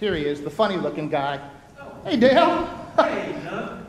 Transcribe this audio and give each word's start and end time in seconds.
Oh, 0.00 0.06
here 0.06 0.14
he 0.14 0.24
is, 0.24 0.40
the 0.40 0.50
funny 0.50 0.76
looking 0.78 1.10
guy. 1.10 1.38
Hey, 2.04 2.16
Dale. 2.16 2.66
Hey, 2.96 3.36
Doug. 3.44 3.84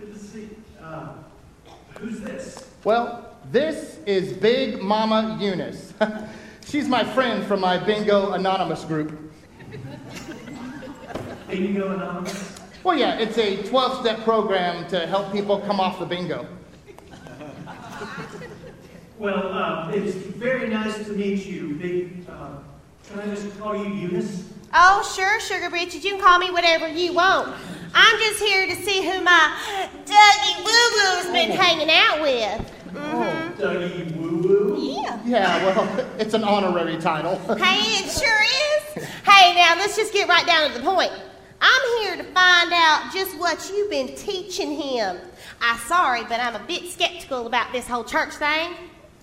Good 0.00 0.12
to 0.12 0.18
see 0.18 0.40
you. 0.40 0.56
Uh, 0.82 1.12
who's 1.98 2.20
this? 2.20 2.68
Well, 2.82 3.36
this 3.52 3.98
is 4.06 4.32
Big 4.32 4.82
Mama 4.82 5.38
Eunice. 5.40 5.94
She's 6.66 6.88
my 6.88 7.04
friend 7.04 7.46
from 7.46 7.60
my 7.60 7.78
Bingo 7.78 8.32
Anonymous 8.32 8.84
group. 8.84 9.16
Bingo 11.48 11.92
Anonymous? 11.92 12.56
Well, 12.82 12.98
yeah, 12.98 13.18
it's 13.18 13.38
a 13.38 13.62
12 13.62 14.00
step 14.00 14.24
program 14.24 14.88
to 14.88 15.06
help 15.06 15.30
people 15.30 15.60
come 15.60 15.78
off 15.78 16.00
the 16.00 16.06
bingo. 16.06 16.46
Well, 19.18 19.52
uh, 19.52 19.90
it's 19.92 20.14
very 20.14 20.68
nice 20.68 21.04
to 21.04 21.12
meet 21.12 21.46
you, 21.46 21.74
Big. 21.74 22.26
Uh, 22.28 22.58
can 23.08 23.20
I 23.20 23.26
just 23.26 23.56
call 23.60 23.76
you 23.76 23.92
Eunice? 23.94 24.50
Oh, 24.72 25.12
sure, 25.16 25.40
Sugar 25.40 25.68
Britches. 25.68 26.04
You 26.04 26.12
can 26.12 26.20
call 26.20 26.38
me 26.38 26.50
whatever 26.50 26.86
you 26.88 27.12
want. 27.12 27.56
I'm 27.92 28.18
just 28.20 28.40
here 28.40 28.66
to 28.68 28.76
see 28.76 29.02
who 29.02 29.20
my 29.20 29.56
Dougie 30.04 30.58
Woo 30.64 31.24
Woo's 31.24 31.32
been 31.32 31.50
hanging 31.50 31.90
out 31.90 32.20
with. 32.22 32.94
Mm-hmm. 32.94 33.60
Dougie 33.60 34.16
Woo 34.16 34.38
Woo? 34.38 34.78
Yeah. 34.80 35.20
Yeah, 35.24 35.64
well, 35.66 36.06
it's 36.18 36.34
an 36.34 36.44
honorary 36.44 36.98
title. 36.98 37.36
Hey, 37.58 38.04
it 38.04 38.10
sure 38.10 39.02
is. 39.02 39.04
Hey, 39.26 39.54
now 39.56 39.74
let's 39.76 39.96
just 39.96 40.12
get 40.12 40.28
right 40.28 40.46
down 40.46 40.70
to 40.70 40.78
the 40.78 40.84
point. 40.84 41.10
I'm 41.60 42.02
here 42.02 42.16
to 42.16 42.24
find 42.32 42.72
out 42.72 43.10
just 43.12 43.36
what 43.38 43.68
you've 43.70 43.90
been 43.90 44.14
teaching 44.14 44.70
him. 44.80 45.18
I'm 45.60 45.78
sorry, 45.80 46.22
but 46.22 46.40
I'm 46.40 46.54
a 46.54 46.64
bit 46.66 46.84
skeptical 46.90 47.46
about 47.46 47.72
this 47.72 47.88
whole 47.88 48.04
church 48.04 48.34
thing. 48.34 48.70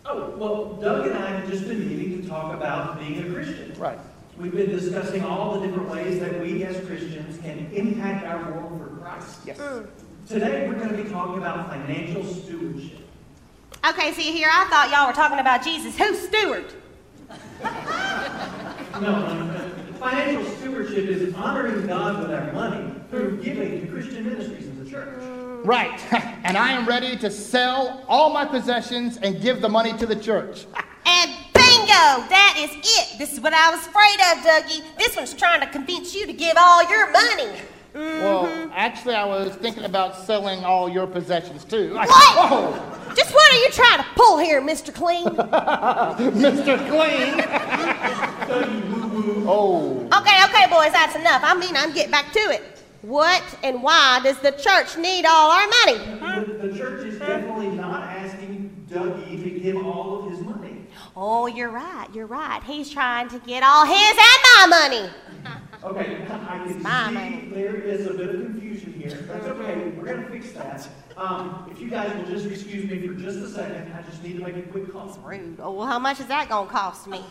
Oh, 0.05 0.35
well, 0.37 0.73
Doug 0.73 1.07
and 1.07 1.17
I 1.17 1.29
have 1.39 1.49
just 1.49 1.67
been 1.67 1.87
meeting 1.87 2.21
to 2.21 2.27
talk 2.27 2.53
about 2.53 2.99
being 2.99 3.25
a 3.25 3.33
Christian. 3.33 3.73
right. 3.79 3.97
We've 4.37 4.53
been 4.53 4.69
discussing 4.69 5.23
all 5.23 5.59
the 5.59 5.65
different 5.65 5.89
ways 5.89 6.19
that 6.19 6.39
we 6.39 6.63
as 6.63 6.85
Christians 6.85 7.39
can 7.41 7.71
impact 7.73 8.23
our 8.25 8.51
world 8.51 8.79
for 8.79 8.95
Christ. 8.97 9.39
Yes. 9.45 9.57
Mm. 9.57 9.87
Today, 10.27 10.67
we're 10.67 10.75
going 10.75 10.89
to 10.89 11.03
be 11.03 11.09
talking 11.09 11.37
about 11.37 11.69
financial 11.69 12.23
stewardship. 12.23 12.99
Okay, 13.87 14.13
see 14.13 14.31
here, 14.31 14.49
I 14.51 14.65
thought 14.65 14.91
y'all 14.91 15.07
were 15.07 15.13
talking 15.13 15.39
about 15.39 15.63
Jesus. 15.63 15.97
Who's 15.97 16.19
steward? 16.19 16.73
No, 19.01 19.21
no, 19.21 19.45
no. 19.45 19.71
Financial 19.99 20.43
stewardship 20.55 21.07
is 21.07 21.31
honoring 21.35 21.85
God 21.85 22.19
with 22.19 22.31
our 22.31 22.51
money 22.51 22.91
through 23.11 23.43
giving 23.43 23.81
to 23.81 23.91
Christian 23.91 24.25
ministries 24.25 24.65
in 24.65 24.83
the 24.83 24.89
church. 24.89 25.19
Right. 25.63 26.01
And 26.43 26.57
I 26.57 26.71
am 26.71 26.87
ready 26.87 27.15
to 27.17 27.29
sell 27.29 28.05
all 28.07 28.31
my 28.31 28.45
possessions 28.45 29.17
and 29.17 29.39
give 29.39 29.61
the 29.61 29.69
money 29.69 29.93
to 29.97 30.05
the 30.07 30.15
church. 30.15 30.65
And 31.97 32.29
that 32.29 32.55
is 32.59 32.75
it. 32.75 33.17
This 33.17 33.33
is 33.33 33.39
what 33.39 33.53
I 33.53 33.71
was 33.71 33.85
afraid 33.87 34.19
of, 34.31 34.37
Dougie. 34.45 34.83
This 34.97 35.15
one's 35.15 35.33
trying 35.33 35.61
to 35.61 35.67
convince 35.67 36.13
you 36.13 36.27
to 36.27 36.33
give 36.33 36.55
all 36.57 36.87
your 36.89 37.11
money. 37.11 37.59
Well, 37.93 38.45
mm-hmm. 38.45 38.71
actually, 38.75 39.15
I 39.15 39.25
was 39.25 39.55
thinking 39.55 39.83
about 39.83 40.15
selling 40.15 40.63
all 40.63 40.87
your 40.87 41.07
possessions 41.07 41.65
too. 41.65 41.93
What? 41.95 42.07
Whoa! 42.09 43.15
Just 43.15 43.33
what 43.33 43.51
are 43.51 43.57
you 43.57 43.69
trying 43.71 43.97
to 43.97 44.05
pull 44.15 44.37
here, 44.37 44.61
Mr. 44.61 44.93
Clean? 44.93 45.25
Mr. 45.25 46.77
Clean! 46.87 47.43
oh. 49.47 50.07
Okay, 50.13 50.43
okay, 50.45 50.67
boys, 50.69 50.91
that's 50.91 51.15
enough. 51.15 51.41
I 51.43 51.55
mean, 51.55 51.75
I'm 51.75 51.93
getting 51.93 52.11
back 52.11 52.31
to 52.33 52.39
it. 52.39 52.63
What 53.01 53.43
and 53.63 53.81
why 53.81 54.19
does 54.23 54.37
the 54.39 54.51
church 54.51 54.97
need 54.97 55.25
all 55.25 55.51
our 55.51 55.67
money? 55.85 55.97
The, 56.45 56.67
the 56.67 56.77
church 56.77 57.07
is 57.07 57.17
definitely 57.17 57.69
not 57.69 58.03
asking 58.03 58.85
Dougie 58.89 59.43
to 59.43 59.49
give 59.59 59.77
all 59.77 60.19
of 60.19 60.31
his 60.31 60.41
money. 60.41 60.66
Oh, 61.19 61.47
you're 61.47 61.71
right, 61.71 62.07
you're 62.13 62.27
right. 62.27 62.61
He's 62.63 62.91
trying 62.91 63.27
to 63.29 63.39
get 63.39 63.63
all 63.63 63.87
his 63.87 63.95
and 64.11 64.19
my 64.53 64.67
money. 64.69 65.09
Okay, 65.83 66.23
I 66.29 66.57
can 66.67 66.81
my 66.83 67.07
see 67.07 67.13
money. 67.13 67.49
there 67.53 67.73
is 67.75 68.05
a 68.05 68.13
bit 68.13 68.35
of 68.35 68.41
confusion 68.41 68.93
here. 68.93 69.09
That's 69.27 69.47
okay, 69.47 69.93
we're 69.97 70.05
gonna 70.05 70.29
fix 70.29 70.51
that. 70.51 70.87
Um, 71.17 71.67
if 71.71 71.81
you 71.81 71.89
guys 71.89 72.15
will 72.15 72.25
just 72.31 72.45
excuse 72.45 72.87
me 72.87 73.07
for 73.07 73.15
just 73.15 73.39
a 73.39 73.49
second, 73.49 73.91
I 73.93 74.03
just 74.03 74.21
need 74.21 74.37
to 74.37 74.43
make 74.43 74.57
a 74.57 74.61
quick 74.69 74.91
call. 74.93 75.07
Rude. 75.23 75.57
Oh, 75.59 75.71
well, 75.71 75.87
how 75.87 75.97
much 75.97 76.19
is 76.19 76.27
that 76.27 76.49
gonna 76.49 76.69
cost 76.69 77.07
me? 77.07 77.23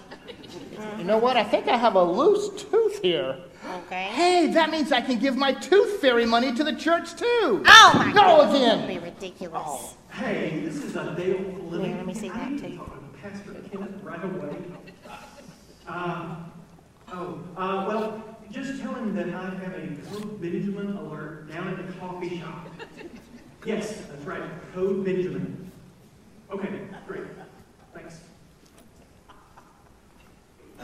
You 0.98 1.04
know 1.04 1.19
what? 1.19 1.36
I 1.36 1.44
think 1.44 1.69
I 1.69 1.76
have 1.76 1.94
a 1.94 2.02
loose 2.02 2.60
tooth 2.60 3.00
here. 3.02 3.38
Okay. 3.86 4.04
Hey, 4.06 4.48
that 4.52 4.70
means 4.70 4.91
I 4.91 5.00
can 5.00 5.20
give 5.20 5.36
my 5.36 5.52
tooth 5.52 6.00
fairy 6.00 6.26
money 6.26 6.52
to 6.54 6.64
the 6.64 6.75
church 6.75 7.14
too. 7.14 7.62
Oh 7.64 7.92
my 7.94 8.08
Go 8.12 8.14
God. 8.20 8.50
again. 8.56 8.80
That'd 8.80 9.00
be 9.00 9.10
ridiculous. 9.10 9.94
Hey, 10.10 10.60
this 10.64 10.76
is 10.82 10.96
a 10.96 11.14
Dale 11.14 11.38
Living. 11.70 11.86
Here, 11.86 11.96
let 11.98 12.06
me 12.06 12.14
see 12.14 12.30
that 12.30 12.58
too. 12.58 12.80
Pastor 13.32 13.54
Kenneth 13.72 14.03
right 14.04 14.22
away. 14.22 14.56
Uh, 15.88 16.37
oh, 17.12 17.41
uh, 17.56 17.84
well, 17.88 18.38
just 18.53 18.81
tell 18.81 18.94
him 18.94 19.16
that 19.16 19.28
I 19.31 19.50
have 19.50 19.75
a 19.75 19.97
Code 20.09 20.41
Benjamin 20.41 20.97
alert 20.97 21.50
down 21.50 21.69
at 21.69 21.84
the 21.84 21.92
coffee 21.94 22.38
shop. 22.38 22.69
Yes, 23.64 24.03
that's 24.09 24.25
right, 24.25 24.42
Code 24.75 25.04
Benjamin. 25.04 25.72
Okay, 26.53 26.82
great. 27.09 27.25
Thanks. 27.92 28.20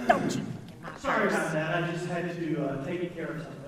Don't 0.09 0.35
you 0.35 0.43
Sorry 0.99 1.29
about 1.29 1.53
that. 1.53 1.85
I 1.85 1.93
just 1.93 2.07
had 2.07 2.35
to 2.35 2.65
uh, 2.65 2.85
take 2.85 3.15
care 3.15 3.27
of 3.27 3.43
something. 3.43 3.62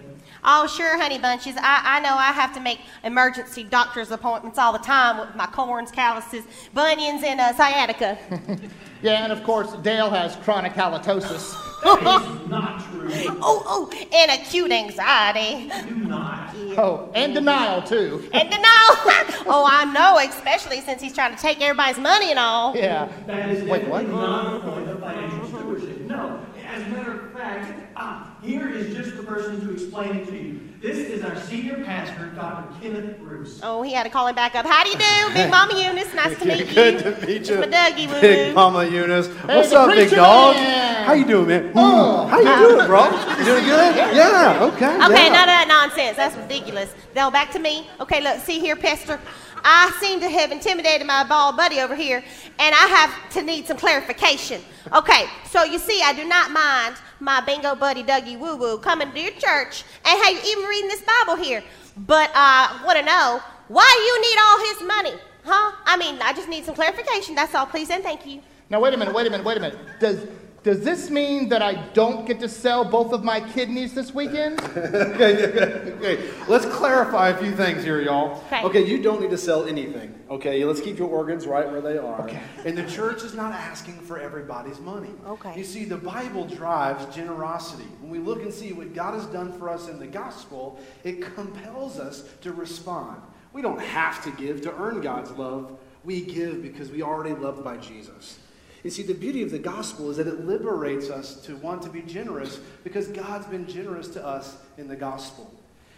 Oh, 0.44 0.66
sure, 0.66 0.98
honey 0.98 1.18
bunches. 1.18 1.56
I, 1.56 1.96
I 1.96 2.00
know 2.00 2.14
I 2.14 2.32
have 2.32 2.52
to 2.54 2.60
make 2.60 2.80
emergency 3.02 3.64
doctor's 3.64 4.10
appointments 4.10 4.58
all 4.58 4.72
the 4.72 4.78
time 4.78 5.18
with 5.18 5.34
my 5.34 5.46
corns, 5.46 5.90
calluses, 5.90 6.44
bunions, 6.74 7.22
and 7.24 7.40
uh, 7.40 7.54
sciatica. 7.54 8.18
Yeah, 9.04 9.22
and 9.22 9.32
of 9.34 9.44
course, 9.44 9.70
Dale 9.82 10.08
has 10.08 10.34
chronic 10.36 10.72
halitosis. 10.72 11.60
That 11.84 12.22
is 12.42 12.48
not 12.48 12.82
true. 12.90 13.10
Oh, 13.42 13.62
oh, 13.66 14.06
and 14.10 14.30
acute 14.30 14.72
anxiety. 14.72 15.70
Do 15.86 15.94
not. 15.96 16.54
Oh, 16.78 17.10
and 17.14 17.34
denial 17.34 17.82
too. 17.82 18.26
And 18.32 18.48
denial. 18.48 18.64
oh, 19.46 19.68
I 19.70 19.84
know, 19.92 20.16
especially 20.26 20.80
since 20.80 21.02
he's 21.02 21.12
trying 21.12 21.36
to 21.36 21.42
take 21.42 21.60
everybody's 21.60 21.98
money 21.98 22.30
and 22.30 22.38
all. 22.38 22.74
Yeah. 22.74 23.12
That 23.26 23.50
is 23.50 23.64
Wait, 23.64 23.86
what? 23.86 24.08
not 24.08 24.64
the 24.64 24.70
point 24.70 24.88
of 24.88 25.00
financial 25.00 25.48
stewardship. 25.48 26.00
No. 26.00 26.40
As 26.66 26.82
a 26.82 26.86
matter 26.88 27.20
of 27.20 27.32
fact, 27.34 27.83
ah, 27.96 28.36
here 28.42 28.68
is 28.68 28.94
just 28.94 29.16
the 29.16 29.22
person 29.22 29.60
to 29.60 29.72
explain 29.72 30.16
it 30.16 30.26
to 30.28 30.36
you. 30.36 30.60
This 30.80 30.98
is 30.98 31.24
our 31.24 31.34
senior 31.36 31.82
pastor, 31.84 32.26
Dr. 32.34 32.80
Kenneth 32.80 33.18
Bruce. 33.18 33.60
Oh, 33.62 33.82
he 33.82 33.92
had 33.92 34.02
to 34.02 34.10
call 34.10 34.26
him 34.26 34.34
back 34.34 34.54
up. 34.54 34.66
How 34.66 34.84
do 34.84 34.90
you 34.90 34.98
do, 34.98 35.34
Big 35.34 35.50
Mama 35.50 35.74
Eunice? 35.74 36.12
Nice 36.14 36.38
to 36.38 36.44
meet 36.44 36.66
you. 36.66 36.74
Good 36.74 36.98
to 36.98 37.26
meet 37.26 37.48
you. 37.48 37.62
It's 37.62 37.66
my 37.66 37.66
Dougie 37.66 38.06
Woo 38.06 38.20
Big 38.20 38.54
Mama 38.54 38.84
Eunice. 38.84 39.28
What's 39.28 39.72
up, 39.72 39.88
big 39.88 40.10
dog? 40.10 40.56
man. 40.56 41.04
How 41.06 41.14
you 41.14 41.24
doing, 41.24 41.48
man? 41.48 41.72
Oh. 41.74 42.26
How 42.26 42.38
you 42.38 42.68
doing, 42.68 42.86
bro? 42.86 43.04
You 43.38 43.44
doing 43.44 43.64
good? 43.64 43.96
Yeah, 44.14 44.58
okay. 44.62 44.94
Okay, 44.96 45.26
yeah. 45.26 45.32
none 45.32 45.48
of 45.48 45.54
that 45.54 45.66
nonsense. 45.68 46.16
That's 46.16 46.36
ridiculous. 46.36 46.94
Now 47.14 47.30
back 47.30 47.50
to 47.52 47.58
me. 47.58 47.86
Okay, 48.00 48.20
look, 48.22 48.40
see 48.40 48.60
here, 48.60 48.76
Pastor. 48.76 49.18
I 49.64 49.96
seem 49.98 50.20
to 50.20 50.28
have 50.28 50.52
intimidated 50.52 51.06
my 51.06 51.24
bald 51.24 51.56
buddy 51.56 51.80
over 51.80 51.94
here, 51.94 52.22
and 52.58 52.74
I 52.74 52.86
have 52.86 53.32
to 53.32 53.42
need 53.42 53.66
some 53.66 53.78
clarification. 53.78 54.60
Okay, 54.92 55.26
so 55.48 55.64
you 55.64 55.78
see, 55.78 56.02
I 56.02 56.12
do 56.12 56.28
not 56.28 56.50
mind 56.50 56.96
my 57.24 57.40
bingo 57.40 57.74
buddy 57.74 58.02
Dougie 58.02 58.38
Woo 58.38 58.56
Woo 58.56 58.78
coming 58.78 59.10
to 59.10 59.20
your 59.20 59.32
church 59.32 59.84
and 60.04 60.22
hey, 60.22 60.34
you 60.34 60.52
even 60.52 60.64
reading 60.64 60.88
this 60.88 61.02
Bible 61.02 61.42
here. 61.42 61.64
But 61.96 62.30
uh, 62.30 62.34
I 62.34 62.82
want 62.84 62.98
to 62.98 63.04
know 63.04 63.40
why 63.68 63.88
you 64.06 64.20
need 64.20 64.38
all 64.38 64.58
his 64.74 64.88
money, 64.88 65.22
huh? 65.44 65.72
I 65.86 65.96
mean, 65.96 66.20
I 66.20 66.32
just 66.32 66.48
need 66.48 66.64
some 66.64 66.74
clarification. 66.74 67.34
That's 67.34 67.54
all, 67.54 67.66
please, 67.66 67.88
and 67.90 68.02
thank 68.02 68.26
you. 68.26 68.42
Now, 68.68 68.80
wait 68.80 68.92
a 68.92 68.96
minute, 68.96 69.14
wait 69.14 69.26
a 69.26 69.30
minute, 69.30 69.44
wait 69.46 69.56
a 69.56 69.60
minute. 69.60 69.78
Does, 70.00 70.26
does 70.64 70.80
this 70.80 71.10
mean 71.10 71.50
that 71.50 71.60
I 71.60 71.74
don't 71.92 72.26
get 72.26 72.40
to 72.40 72.48
sell 72.48 72.86
both 72.86 73.12
of 73.12 73.22
my 73.22 73.38
kidneys 73.38 73.92
this 73.92 74.14
weekend? 74.14 74.58
okay, 74.76 75.46
okay, 75.46 75.92
okay. 75.92 76.30
Let's 76.48 76.64
clarify 76.64 77.28
a 77.28 77.36
few 77.36 77.54
things 77.54 77.84
here, 77.84 78.00
y'all. 78.00 78.42
Okay. 78.50 78.82
you 78.82 79.02
don't 79.02 79.20
need 79.20 79.28
to 79.28 79.36
sell 79.36 79.66
anything. 79.66 80.18
Okay, 80.30 80.64
let's 80.64 80.80
keep 80.80 80.98
your 80.98 81.10
organs 81.10 81.46
right 81.46 81.70
where 81.70 81.82
they 81.82 81.98
are. 81.98 82.22
Okay. 82.22 82.40
And 82.64 82.78
the 82.78 82.90
church 82.90 83.24
is 83.24 83.34
not 83.34 83.52
asking 83.52 84.00
for 84.00 84.18
everybody's 84.18 84.80
money. 84.80 85.10
Okay. 85.26 85.52
You 85.54 85.64
see, 85.64 85.84
the 85.84 85.98
Bible 85.98 86.46
drives 86.46 87.14
generosity. 87.14 87.84
When 88.00 88.10
we 88.10 88.18
look 88.18 88.40
and 88.40 88.52
see 88.52 88.72
what 88.72 88.94
God 88.94 89.12
has 89.12 89.26
done 89.26 89.52
for 89.52 89.68
us 89.68 89.88
in 89.88 89.98
the 89.98 90.06
gospel, 90.06 90.80
it 91.04 91.20
compels 91.34 92.00
us 92.00 92.24
to 92.40 92.54
respond. 92.54 93.20
We 93.52 93.60
don't 93.60 93.82
have 93.82 94.24
to 94.24 94.30
give 94.30 94.62
to 94.62 94.74
earn 94.76 95.02
God's 95.02 95.30
love. 95.32 95.78
We 96.04 96.22
give 96.22 96.62
because 96.62 96.90
we 96.90 97.02
are 97.02 97.12
already 97.12 97.34
loved 97.34 97.62
by 97.62 97.76
Jesus. 97.76 98.38
You 98.84 98.90
see, 98.90 99.02
the 99.02 99.14
beauty 99.14 99.42
of 99.42 99.50
the 99.50 99.58
gospel 99.58 100.10
is 100.10 100.18
that 100.18 100.26
it 100.26 100.44
liberates 100.44 101.08
us 101.08 101.36
to 101.46 101.56
want 101.56 101.82
to 101.82 101.88
be 101.88 102.02
generous 102.02 102.60
because 102.84 103.08
God's 103.08 103.46
been 103.46 103.66
generous 103.66 104.08
to 104.08 104.24
us 104.24 104.58
in 104.76 104.88
the 104.88 104.94
gospel. 104.94 105.50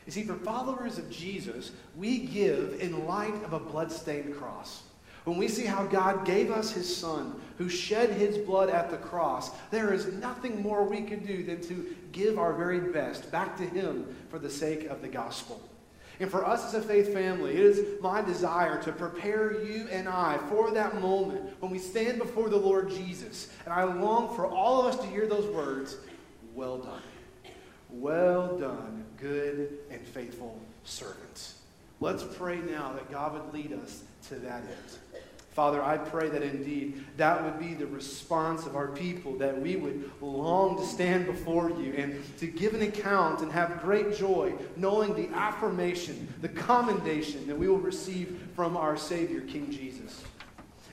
You 0.07 0.13
see, 0.13 0.23
for 0.23 0.37
followers 0.37 0.97
of 0.97 1.11
Jesus, 1.11 1.73
we 1.97 2.19
give 2.19 2.81
in 2.81 3.05
light 3.05 3.35
of 3.45 3.53
a 3.53 3.59
bloodstained 3.59 4.37
cross. 4.37 4.85
When 5.25 5.37
we 5.37 5.49
see 5.49 5.67
how 5.67 5.85
God 5.85 6.25
gave 6.25 6.53
us 6.53 6.71
his 6.71 6.97
son, 6.97 7.41
who 7.59 7.69
shed 7.69 8.11
his 8.11 8.39
blood 8.39 8.71
at 8.71 8.93
the 8.93 8.99
cross, 8.99 9.51
there 9.73 9.93
is 9.93 10.07
nothing 10.13 10.63
more 10.63 10.85
we 10.85 11.03
can 11.03 11.27
do 11.27 11.43
than 11.43 11.61
to 11.63 11.97
give 12.13 12.39
our 12.39 12.53
very 12.53 12.79
best 12.93 13.33
back 13.33 13.57
to 13.57 13.65
him 13.65 14.15
for 14.31 14.39
the 14.39 14.49
sake 14.49 14.85
of 14.85 15.03
the 15.03 15.09
gospel. 15.09 15.61
And 16.19 16.31
for 16.31 16.47
us 16.47 16.65
as 16.65 16.75
a 16.75 16.81
faith 16.81 17.13
family, 17.13 17.53
it 17.53 17.61
is 17.61 18.01
my 18.01 18.23
desire 18.23 18.81
to 18.83 18.93
prepare 18.93 19.63
you 19.63 19.87
and 19.91 20.09
I 20.09 20.39
for 20.49 20.71
that 20.71 21.01
moment 21.01 21.61
when 21.61 21.71
we 21.71 21.79
stand 21.79 22.19
before 22.19 22.49
the 22.49 22.57
Lord 22.57 22.89
Jesus. 22.89 23.51
And 23.65 23.75
I 23.75 23.85
long 23.85 24.35
for 24.35 24.47
all 24.47 24.81
of 24.81 24.95
us 24.95 25.01
to 25.05 25.07
hear 25.09 25.27
those 25.27 25.47
words, 25.55 25.97
well 26.55 26.79
done. 26.79 27.03
Well 27.91 28.59
done, 28.59 29.05
good 29.19 29.79
and 29.91 30.07
faithful 30.07 30.59
servant. 30.85 31.53
Let's 32.01 32.23
pray 32.23 32.59
now 32.59 32.93
that 32.95 33.11
God 33.11 33.35
would 33.35 33.55
lead 33.55 33.73
us 33.73 34.03
to 34.29 34.37
that 34.37 34.63
end. 34.63 35.23
Father, 35.57 35.83
I 35.83 35.97
pray 35.97 36.29
that 36.29 36.43
indeed 36.43 37.03
that 37.17 37.43
would 37.43 37.59
be 37.59 37.73
the 37.73 37.87
response 37.87 38.67
of 38.67 38.77
our 38.77 38.89
people, 38.89 39.39
that 39.39 39.59
we 39.59 39.77
would 39.77 40.11
long 40.21 40.77
to 40.77 40.85
stand 40.85 41.25
before 41.25 41.71
you 41.71 41.95
and 41.95 42.23
to 42.37 42.47
give 42.47 42.75
an 42.75 42.83
account 42.83 43.41
and 43.41 43.51
have 43.51 43.81
great 43.81 44.15
joy, 44.15 44.53
knowing 44.77 45.15
the 45.15 45.35
affirmation, 45.35 46.29
the 46.43 46.51
commendation 46.51 47.47
that 47.47 47.59
we 47.59 47.69
will 47.69 47.79
receive 47.79 48.39
from 48.55 48.77
our 48.77 48.99
Savior, 48.99 49.41
King 49.41 49.71
Jesus. 49.71 50.23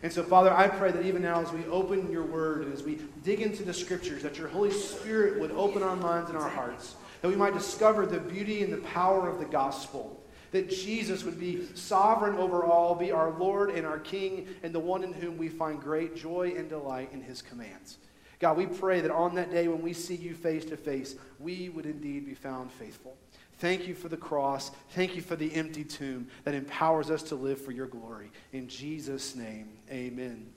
And 0.01 0.13
so, 0.13 0.24
Father, 0.24 0.54
I 0.54 0.69
pray 0.69 0.94
that 0.94 1.06
even 1.06 1.21
now 1.21 1.42
as 1.42 1.51
we 1.51 1.66
open 1.66 2.09
your 2.09 2.24
word 2.24 2.63
and 2.63 2.74
as 2.74 2.83
we 2.83 3.00
dig 3.21 3.42
into 3.42 3.63
the 3.63 3.74
scriptures, 3.74 4.24
that 4.24 4.38
your 4.38 4.48
Holy 4.48 4.71
Spirit 4.71 5.42
would 5.42 5.51
open 5.51 5.83
our 5.83 5.98
minds 5.98 6.30
and 6.30 6.39
our 6.39 6.50
hearts, 6.50 6.95
that 7.21 7.27
we 7.27 7.36
might 7.36 7.54
discover 7.54 8.06
the 8.06 8.21
beauty 8.21 8.63
and 8.63 8.71
the 8.71 8.77
power 8.77 9.27
of 9.27 9.39
the 9.39 9.45
gospel, 9.45 10.22
that 10.53 10.69
Jesus 10.69 11.23
would 11.23 11.39
be 11.39 11.67
sovereign 11.75 12.35
over 12.35 12.63
all, 12.63 12.95
be 12.95 13.11
our 13.11 13.31
Lord 13.38 13.71
and 13.71 13.85
our 13.85 14.00
King, 14.00 14.47
and 14.63 14.73
the 14.73 14.79
one 14.79 15.03
in 15.03 15.11
whom 15.11 15.38
we 15.38 15.50
find 15.50 15.81
great 15.81 16.15
joy 16.15 16.53
and 16.55 16.69
delight 16.69 17.09
in 17.11 17.21
his 17.21 17.41
commands. 17.41 17.97
God, 18.39 18.55
we 18.55 18.67
pray 18.67 19.01
that 19.01 19.11
on 19.11 19.35
that 19.35 19.51
day 19.51 19.67
when 19.67 19.81
we 19.81 19.94
see 19.94 20.15
you 20.15 20.33
face 20.33 20.63
to 20.65 20.77
face, 20.77 21.15
we 21.39 21.69
would 21.69 21.85
indeed 21.85 22.25
be 22.25 22.33
found 22.33 22.71
faithful. 22.71 23.17
Thank 23.57 23.88
you 23.88 23.95
for 23.95 24.09
the 24.09 24.17
cross. 24.17 24.71
Thank 24.89 25.15
you 25.15 25.21
for 25.21 25.35
the 25.35 25.53
empty 25.53 25.83
tomb 25.83 26.27
that 26.44 26.53
empowers 26.53 27.09
us 27.09 27.23
to 27.23 27.35
live 27.35 27.59
for 27.59 27.71
your 27.71 27.88
glory. 27.88 28.31
In 28.51 28.67
Jesus' 28.67 29.35
name, 29.35 29.69
amen. 29.89 30.47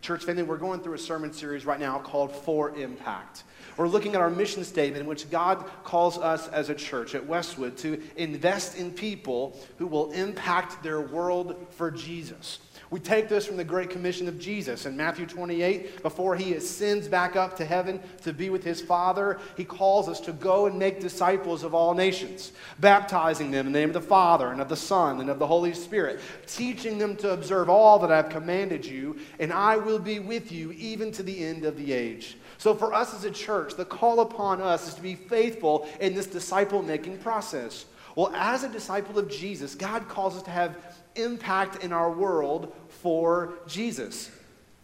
Church 0.00 0.24
family, 0.24 0.42
we're 0.42 0.56
going 0.56 0.80
through 0.80 0.94
a 0.94 0.98
sermon 0.98 1.30
series 1.30 1.66
right 1.66 1.78
now 1.78 1.98
called 1.98 2.34
For 2.34 2.74
Impact. 2.74 3.44
We're 3.76 3.86
looking 3.86 4.14
at 4.14 4.22
our 4.22 4.30
mission 4.30 4.64
statement 4.64 5.02
in 5.02 5.06
which 5.06 5.30
God 5.30 5.64
calls 5.84 6.16
us 6.16 6.48
as 6.48 6.70
a 6.70 6.74
church 6.74 7.14
at 7.14 7.26
Westwood 7.26 7.76
to 7.78 8.00
invest 8.16 8.78
in 8.78 8.92
people 8.92 9.58
who 9.76 9.86
will 9.86 10.10
impact 10.12 10.82
their 10.82 11.02
world 11.02 11.66
for 11.72 11.90
Jesus. 11.90 12.60
We 12.90 12.98
take 12.98 13.28
this 13.28 13.46
from 13.46 13.56
the 13.56 13.62
Great 13.62 13.88
Commission 13.88 14.26
of 14.26 14.40
Jesus 14.40 14.84
in 14.84 14.96
Matthew 14.96 15.24
28. 15.24 16.02
Before 16.02 16.34
he 16.34 16.54
ascends 16.54 17.06
back 17.06 17.36
up 17.36 17.56
to 17.58 17.64
heaven 17.64 18.00
to 18.22 18.32
be 18.32 18.50
with 18.50 18.64
his 18.64 18.80
Father, 18.80 19.38
he 19.56 19.64
calls 19.64 20.08
us 20.08 20.18
to 20.22 20.32
go 20.32 20.66
and 20.66 20.76
make 20.76 20.98
disciples 20.98 21.62
of 21.62 21.72
all 21.72 21.94
nations, 21.94 22.50
baptizing 22.80 23.52
them 23.52 23.68
in 23.68 23.72
the 23.72 23.78
name 23.78 23.90
of 23.90 23.94
the 23.94 24.00
Father 24.00 24.48
and 24.48 24.60
of 24.60 24.68
the 24.68 24.74
Son 24.74 25.20
and 25.20 25.30
of 25.30 25.38
the 25.38 25.46
Holy 25.46 25.72
Spirit, 25.72 26.18
teaching 26.48 26.98
them 26.98 27.14
to 27.16 27.30
observe 27.30 27.68
all 27.68 28.00
that 28.00 28.10
I've 28.10 28.28
commanded 28.28 28.84
you, 28.84 29.18
and 29.38 29.52
I 29.52 29.76
will 29.76 30.00
be 30.00 30.18
with 30.18 30.50
you 30.50 30.72
even 30.72 31.12
to 31.12 31.22
the 31.22 31.44
end 31.44 31.64
of 31.64 31.76
the 31.76 31.92
age. 31.92 32.38
So, 32.58 32.74
for 32.74 32.92
us 32.92 33.14
as 33.14 33.24
a 33.24 33.30
church, 33.30 33.76
the 33.76 33.84
call 33.84 34.18
upon 34.18 34.60
us 34.60 34.88
is 34.88 34.94
to 34.94 35.02
be 35.02 35.14
faithful 35.14 35.88
in 36.00 36.12
this 36.12 36.26
disciple 36.26 36.82
making 36.82 37.18
process. 37.18 37.84
Well, 38.16 38.32
as 38.34 38.64
a 38.64 38.68
disciple 38.68 39.16
of 39.18 39.30
Jesus, 39.30 39.76
God 39.76 40.08
calls 40.08 40.36
us 40.36 40.42
to 40.42 40.50
have 40.50 40.76
impact 41.16 41.82
in 41.82 41.92
our 41.92 42.10
world 42.10 42.74
for 42.88 43.54
Jesus. 43.66 44.30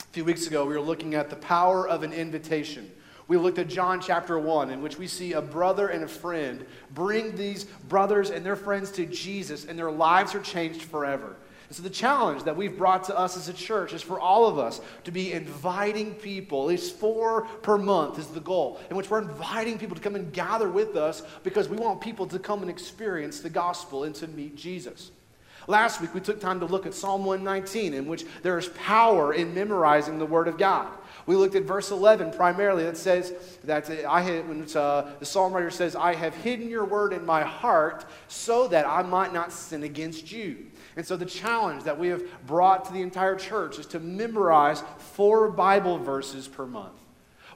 A 0.00 0.06
few 0.12 0.24
weeks 0.24 0.46
ago, 0.46 0.64
we 0.64 0.74
were 0.74 0.80
looking 0.80 1.14
at 1.14 1.30
the 1.30 1.36
power 1.36 1.88
of 1.88 2.02
an 2.02 2.12
invitation. 2.12 2.90
We 3.28 3.36
looked 3.36 3.58
at 3.58 3.68
John 3.68 4.00
chapter 4.00 4.38
1, 4.38 4.70
in 4.70 4.82
which 4.82 4.98
we 4.98 5.08
see 5.08 5.32
a 5.32 5.42
brother 5.42 5.88
and 5.88 6.04
a 6.04 6.08
friend 6.08 6.64
bring 6.94 7.34
these 7.34 7.64
brothers 7.64 8.30
and 8.30 8.46
their 8.46 8.56
friends 8.56 8.90
to 8.92 9.06
Jesus, 9.06 9.64
and 9.64 9.78
their 9.78 9.90
lives 9.90 10.34
are 10.34 10.40
changed 10.40 10.82
forever. 10.82 11.36
And 11.68 11.74
so, 11.74 11.82
the 11.82 11.90
challenge 11.90 12.44
that 12.44 12.56
we've 12.56 12.78
brought 12.78 13.04
to 13.04 13.18
us 13.18 13.36
as 13.36 13.48
a 13.48 13.52
church 13.52 13.92
is 13.92 14.00
for 14.00 14.20
all 14.20 14.46
of 14.46 14.56
us 14.56 14.80
to 15.02 15.10
be 15.10 15.32
inviting 15.32 16.14
people, 16.14 16.62
at 16.62 16.68
least 16.68 16.94
four 16.94 17.46
per 17.62 17.76
month 17.76 18.20
is 18.20 18.28
the 18.28 18.40
goal, 18.40 18.78
in 18.88 18.96
which 18.96 19.10
we're 19.10 19.22
inviting 19.22 19.76
people 19.76 19.96
to 19.96 20.02
come 20.02 20.14
and 20.14 20.32
gather 20.32 20.68
with 20.68 20.96
us 20.96 21.24
because 21.42 21.68
we 21.68 21.76
want 21.76 22.00
people 22.00 22.26
to 22.28 22.38
come 22.38 22.60
and 22.60 22.70
experience 22.70 23.40
the 23.40 23.50
gospel 23.50 24.04
and 24.04 24.14
to 24.14 24.28
meet 24.28 24.54
Jesus. 24.54 25.10
Last 25.68 26.00
week, 26.00 26.14
we 26.14 26.20
took 26.20 26.40
time 26.40 26.60
to 26.60 26.66
look 26.66 26.86
at 26.86 26.94
Psalm 26.94 27.24
119, 27.24 27.94
in 27.94 28.06
which 28.06 28.24
there 28.42 28.56
is 28.56 28.68
power 28.68 29.34
in 29.34 29.52
memorizing 29.52 30.18
the 30.18 30.26
Word 30.26 30.46
of 30.46 30.58
God. 30.58 30.88
We 31.26 31.34
looked 31.34 31.56
at 31.56 31.64
verse 31.64 31.90
11 31.90 32.30
primarily 32.32 32.84
that 32.84 32.96
says 32.96 33.32
that 33.64 33.90
I 34.06 34.20
had, 34.20 34.48
when 34.48 34.62
uh, 34.76 35.10
the 35.18 35.26
psalm 35.26 35.52
writer 35.52 35.70
says, 35.70 35.96
I 35.96 36.14
have 36.14 36.34
hidden 36.36 36.68
your 36.68 36.84
word 36.84 37.12
in 37.12 37.26
my 37.26 37.42
heart 37.42 38.04
so 38.28 38.68
that 38.68 38.86
I 38.86 39.02
might 39.02 39.32
not 39.32 39.52
sin 39.52 39.82
against 39.82 40.30
you. 40.30 40.66
And 40.94 41.04
so 41.04 41.16
the 41.16 41.26
challenge 41.26 41.82
that 41.82 41.98
we 41.98 42.08
have 42.08 42.22
brought 42.46 42.84
to 42.86 42.92
the 42.92 43.02
entire 43.02 43.34
church 43.34 43.78
is 43.80 43.86
to 43.86 44.00
memorize 44.00 44.84
four 44.98 45.50
Bible 45.50 45.98
verses 45.98 46.46
per 46.46 46.64
month. 46.64 46.94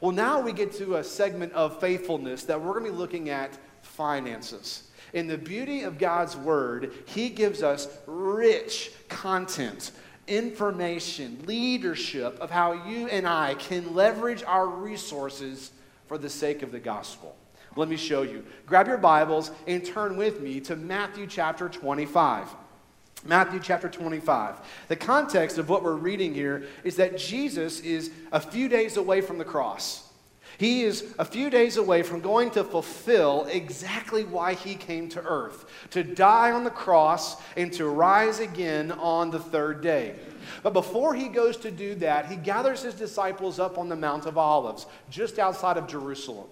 Well, 0.00 0.12
now 0.12 0.40
we 0.40 0.52
get 0.52 0.72
to 0.74 0.96
a 0.96 1.04
segment 1.04 1.52
of 1.52 1.78
faithfulness 1.78 2.44
that 2.44 2.60
we're 2.60 2.72
going 2.72 2.86
to 2.86 2.90
be 2.90 2.96
looking 2.96 3.28
at 3.28 3.56
finances. 3.82 4.89
In 5.12 5.26
the 5.26 5.38
beauty 5.38 5.82
of 5.82 5.98
God's 5.98 6.36
Word, 6.36 6.92
He 7.06 7.28
gives 7.28 7.62
us 7.62 7.88
rich 8.06 8.92
content, 9.08 9.92
information, 10.26 11.42
leadership 11.46 12.38
of 12.40 12.50
how 12.50 12.72
you 12.72 13.08
and 13.08 13.26
I 13.26 13.54
can 13.54 13.94
leverage 13.94 14.42
our 14.44 14.66
resources 14.66 15.72
for 16.06 16.18
the 16.18 16.30
sake 16.30 16.62
of 16.62 16.72
the 16.72 16.80
gospel. 16.80 17.36
Let 17.76 17.88
me 17.88 17.96
show 17.96 18.22
you. 18.22 18.44
Grab 18.66 18.88
your 18.88 18.98
Bibles 18.98 19.52
and 19.66 19.84
turn 19.84 20.16
with 20.16 20.40
me 20.40 20.60
to 20.62 20.76
Matthew 20.76 21.26
chapter 21.26 21.68
25. 21.68 22.48
Matthew 23.24 23.60
chapter 23.60 23.88
25. 23.88 24.56
The 24.88 24.96
context 24.96 25.58
of 25.58 25.68
what 25.68 25.82
we're 25.82 25.94
reading 25.94 26.34
here 26.34 26.64
is 26.84 26.96
that 26.96 27.18
Jesus 27.18 27.80
is 27.80 28.10
a 28.32 28.40
few 28.40 28.68
days 28.68 28.96
away 28.96 29.20
from 29.20 29.38
the 29.38 29.44
cross. 29.44 30.09
He 30.60 30.82
is 30.82 31.14
a 31.18 31.24
few 31.24 31.48
days 31.48 31.78
away 31.78 32.02
from 32.02 32.20
going 32.20 32.50
to 32.50 32.64
fulfill 32.64 33.46
exactly 33.50 34.24
why 34.24 34.52
he 34.52 34.74
came 34.74 35.08
to 35.08 35.22
earth 35.22 35.64
to 35.92 36.04
die 36.04 36.52
on 36.52 36.64
the 36.64 36.70
cross 36.70 37.40
and 37.56 37.72
to 37.72 37.86
rise 37.86 38.40
again 38.40 38.92
on 38.92 39.30
the 39.30 39.38
third 39.38 39.80
day. 39.80 40.16
But 40.62 40.74
before 40.74 41.14
he 41.14 41.28
goes 41.28 41.56
to 41.56 41.70
do 41.70 41.94
that, 41.94 42.26
he 42.26 42.36
gathers 42.36 42.82
his 42.82 42.92
disciples 42.92 43.58
up 43.58 43.78
on 43.78 43.88
the 43.88 43.96
Mount 43.96 44.26
of 44.26 44.36
Olives, 44.36 44.84
just 45.08 45.38
outside 45.38 45.78
of 45.78 45.86
Jerusalem. 45.86 46.48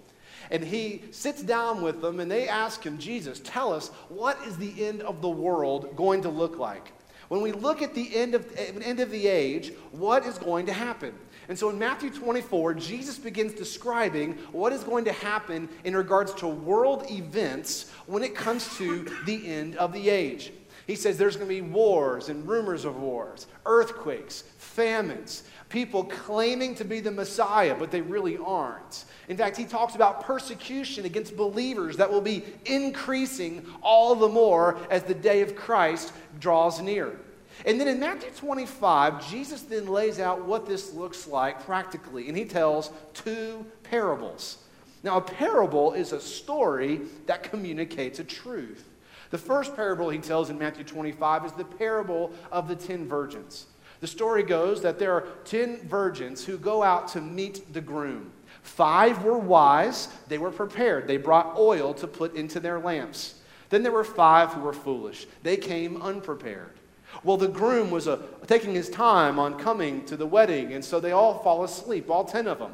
And 0.51 0.65
he 0.65 1.03
sits 1.11 1.43
down 1.43 1.83
with 1.83 2.01
them 2.01 2.19
and 2.19 2.31
they 2.31 2.49
ask 2.49 2.83
him, 2.83 2.97
Jesus, 2.97 3.43
tell 3.45 3.75
us, 3.75 3.89
what 4.09 4.39
is 4.47 4.57
the 4.57 4.87
end 4.87 5.03
of 5.03 5.21
the 5.21 5.29
world 5.29 5.95
going 5.97 6.23
to 6.23 6.31
look 6.31 6.57
like? 6.57 6.93
When 7.29 7.43
we 7.43 7.53
look 7.53 7.83
at 7.83 7.95
the 7.95 8.17
end 8.17 8.35
of, 8.35 8.51
end 8.57 9.01
of 9.01 9.11
the 9.11 9.27
age, 9.27 9.75
what 9.93 10.25
is 10.25 10.39
going 10.39 10.65
to 10.65 10.73
happen? 10.73 11.13
And 11.49 11.59
so 11.59 11.71
in 11.71 11.79
Matthew 11.79 12.11
24, 12.11 12.75
Jesus 12.75 13.19
begins 13.19 13.55
describing 13.55 14.35
what 14.53 14.73
is 14.73 14.85
going 14.85 15.07
to 15.07 15.13
happen 15.13 15.69
in 15.85 15.97
regards 15.97 16.35
to 16.35 16.47
world 16.47 17.11
events 17.11 17.91
when 18.07 18.23
it 18.23 18.35
comes 18.35 18.77
to 18.77 19.07
the 19.25 19.47
end 19.47 19.77
of 19.77 19.95
the 19.95 20.11
age. 20.11 20.53
He 20.87 20.95
says 20.95 21.19
there's 21.19 21.37
going 21.37 21.49
to 21.49 21.55
be 21.55 21.61
wars 21.61 22.29
and 22.29 22.49
rumors 22.49 22.85
of 22.85 22.97
wars, 22.97 23.47
earthquakes, 23.67 24.45
famines, 24.57 25.43
people 25.69 26.05
claiming 26.05 26.75
to 26.77 26.85
be 26.85 27.01
the 27.01 27.11
Messiah, 27.11 27.75
but 27.79 27.91
they 27.91 28.01
really 28.01 28.39
aren't. 28.39 29.05
In 29.29 29.37
fact, 29.37 29.57
he 29.57 29.67
talks 29.67 29.95
about 29.95 30.25
persecution 30.25 31.05
against 31.05 31.37
believers 31.37 31.99
that 31.99 32.11
will 32.11 32.23
be 32.23 32.43
increasing 32.65 33.67
all 33.83 34.15
the 34.15 34.29
more 34.29 34.79
as 34.91 35.03
the 35.03 35.15
day 35.15 35.43
of 35.43 35.57
Christ 35.57 36.13
draws 36.41 36.81
near. 36.81 37.19
And 37.67 37.81
then 37.81 37.89
in 37.89 37.99
Matthew 37.99 38.31
25, 38.31 39.29
Jesus 39.29 39.63
then 39.63 39.87
lays 39.87 40.21
out 40.21 40.45
what 40.45 40.67
this 40.67 40.93
looks 40.95 41.27
like 41.27 41.65
practically, 41.65 42.29
and 42.29 42.37
he 42.37 42.45
tells 42.45 42.91
two 43.15 43.67
parables. 43.83 44.59
Now, 45.03 45.19
a 45.19 45.21
parable 45.21 45.93
is 45.93 46.13
a 46.13 46.21
story 46.21 47.01
that 47.27 47.43
communicates 47.43 48.19
a 48.19 48.25
truth. 48.25 48.89
The 49.31 49.39
first 49.39 49.77
parable 49.77 50.09
he 50.11 50.19
tells 50.19 50.51
in 50.51 50.59
Matthew 50.59 50.85
25 50.85 51.47
is 51.47 51.53
the 51.53 51.65
parable 51.65 52.33
of 52.51 52.69
the 52.69 52.77
ten 52.77 53.07
virgins. 53.07 53.67
The 54.01 54.07
story 54.07 54.43
goes 54.43 54.81
that 54.83 54.99
there 54.99 55.13
are 55.13 55.27
ten 55.45 55.79
virgins 55.89 56.45
who 56.45 56.57
go 56.57 56.83
out 56.83 57.09
to 57.09 57.21
meet 57.21 57.73
the 57.73 57.81
groom. 57.81 58.33
Five 58.63 59.25
were 59.25 59.39
wise, 59.39 60.09
they 60.29 60.39
were 60.39 60.51
prepared, 60.51 61.07
they 61.07 61.17
brought 61.17 61.59
oil 61.59 61.95
to 61.95 62.07
put 62.07 62.35
into 62.35 62.61
their 62.61 62.79
lamps. 62.79 63.41
Then 63.71 63.83
there 63.83 63.93
were 63.93 64.05
five 64.05 64.53
who 64.53 64.61
were 64.61 64.73
foolish, 64.73 65.27
they 65.43 65.57
came 65.57 66.01
unprepared. 66.01 66.78
Well, 67.25 67.37
the 67.37 67.49
groom 67.49 67.91
was 67.91 68.07
uh, 68.07 68.21
taking 68.47 68.75
his 68.75 68.89
time 68.89 69.39
on 69.39 69.59
coming 69.59 70.05
to 70.07 70.17
the 70.17 70.27
wedding, 70.27 70.73
and 70.73 70.85
so 70.85 71.01
they 71.01 71.13
all 71.13 71.39
fall 71.43 71.65
asleep, 71.65 72.11
all 72.11 72.25
10 72.25 72.47
of 72.47 72.59
them. 72.59 72.73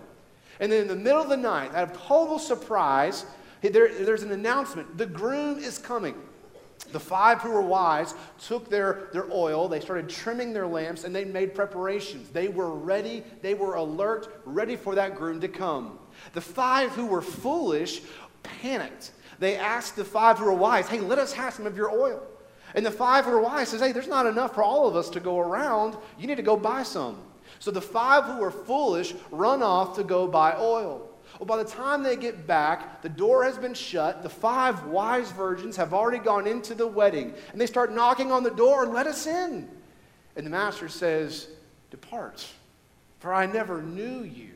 And 0.60 0.70
then 0.70 0.82
in 0.82 0.88
the 0.88 0.96
middle 0.96 1.22
of 1.22 1.28
the 1.28 1.36
night, 1.36 1.74
out 1.74 1.90
of 1.90 1.96
total 1.96 2.38
surprise, 2.38 3.26
there, 3.62 3.92
there's 3.92 4.22
an 4.22 4.32
announcement 4.32 4.96
the 4.96 5.06
groom 5.06 5.58
is 5.58 5.78
coming. 5.78 6.14
The 6.92 7.00
five 7.00 7.40
who 7.40 7.50
were 7.50 7.62
wise 7.62 8.14
took 8.38 8.68
their, 8.68 9.08
their 9.12 9.30
oil, 9.32 9.68
they 9.68 9.80
started 9.80 10.08
trimming 10.08 10.52
their 10.52 10.66
lamps, 10.66 11.04
and 11.04 11.14
they 11.14 11.24
made 11.24 11.54
preparations. 11.54 12.28
They 12.28 12.48
were 12.48 12.70
ready, 12.74 13.24
they 13.42 13.54
were 13.54 13.74
alert, 13.74 14.42
ready 14.44 14.76
for 14.76 14.94
that 14.94 15.16
groom 15.16 15.40
to 15.40 15.48
come. 15.48 15.98
The 16.34 16.40
five 16.40 16.90
who 16.90 17.06
were 17.06 17.22
foolish 17.22 18.02
panicked. 18.42 19.12
They 19.38 19.56
asked 19.56 19.96
the 19.96 20.04
five 20.04 20.38
who 20.38 20.44
were 20.44 20.52
wise, 20.52 20.86
Hey, 20.88 21.00
let 21.00 21.18
us 21.18 21.32
have 21.32 21.54
some 21.54 21.66
of 21.66 21.76
your 21.76 21.90
oil. 21.90 22.22
And 22.74 22.84
the 22.84 22.90
five 22.90 23.24
who 23.24 23.32
are 23.32 23.40
wise 23.40 23.68
says, 23.68 23.80
hey, 23.80 23.92
there's 23.92 24.08
not 24.08 24.26
enough 24.26 24.54
for 24.54 24.62
all 24.62 24.88
of 24.88 24.96
us 24.96 25.08
to 25.10 25.20
go 25.20 25.38
around. 25.38 25.96
You 26.18 26.26
need 26.26 26.36
to 26.36 26.42
go 26.42 26.56
buy 26.56 26.82
some. 26.82 27.18
So 27.60 27.70
the 27.70 27.80
five 27.80 28.24
who 28.24 28.42
are 28.42 28.50
foolish 28.50 29.14
run 29.30 29.62
off 29.62 29.96
to 29.96 30.04
go 30.04 30.26
buy 30.26 30.56
oil. 30.58 31.08
Well, 31.38 31.46
by 31.46 31.56
the 31.56 31.68
time 31.68 32.02
they 32.02 32.16
get 32.16 32.46
back, 32.46 33.02
the 33.02 33.08
door 33.08 33.44
has 33.44 33.58
been 33.58 33.74
shut. 33.74 34.22
The 34.22 34.28
five 34.28 34.84
wise 34.86 35.30
virgins 35.32 35.76
have 35.76 35.92
already 35.92 36.18
gone 36.18 36.46
into 36.46 36.74
the 36.74 36.86
wedding. 36.86 37.34
And 37.52 37.60
they 37.60 37.66
start 37.66 37.92
knocking 37.92 38.30
on 38.30 38.42
the 38.42 38.50
door 38.50 38.86
let 38.86 39.06
us 39.06 39.26
in. 39.26 39.68
And 40.36 40.46
the 40.46 40.50
master 40.50 40.88
says, 40.88 41.48
Depart, 41.90 42.46
for 43.20 43.32
I 43.32 43.46
never 43.46 43.82
knew 43.82 44.22
you. 44.22 44.50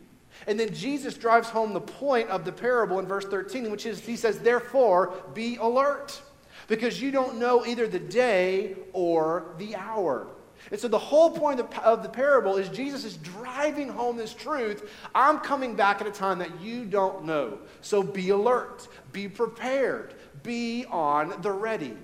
And 0.47 0.59
then 0.59 0.73
Jesus 0.73 1.15
drives 1.15 1.49
home 1.49 1.73
the 1.73 1.81
point 1.81 2.29
of 2.31 2.45
the 2.45 2.53
parable 2.53 2.99
in 2.99 3.07
verse 3.07 3.25
13, 3.25 3.71
which 3.71 3.87
is 3.87 4.01
he 4.01 4.17
says, 4.17 4.39
Therefore, 4.39 5.15
be 5.35 5.57
alert, 5.57 6.21
because 6.69 7.03
you 7.03 7.11
don't 7.11 7.39
know 7.39 7.67
either 7.67 7.89
the 7.89 7.99
day 7.99 8.77
or 8.93 9.55
the 9.59 9.75
hour. 9.75 10.29
And 10.71 10.79
so 10.79 10.87
the 10.87 10.99
whole 10.99 11.31
point 11.31 11.61
of 11.61 11.71
the, 11.71 11.83
of 11.83 12.03
the 12.03 12.09
parable 12.09 12.57
is 12.57 12.69
Jesus 12.69 13.05
is 13.05 13.17
driving 13.17 13.89
home 13.89 14.17
this 14.17 14.35
truth. 14.35 14.91
I'm 15.15 15.39
coming 15.39 15.75
back 15.75 16.01
at 16.01 16.07
a 16.07 16.11
time 16.13 16.39
that 16.39 16.61
you 16.61 16.85
don't 16.85 17.25
know. 17.25 17.59
So 17.81 18.03
be 18.03 18.31
alert, 18.31 18.87
be 19.13 19.29
prepared, 19.29 20.15
be 20.43 20.85
on 20.91 21.41
the 21.43 21.53
ready. 21.53 21.97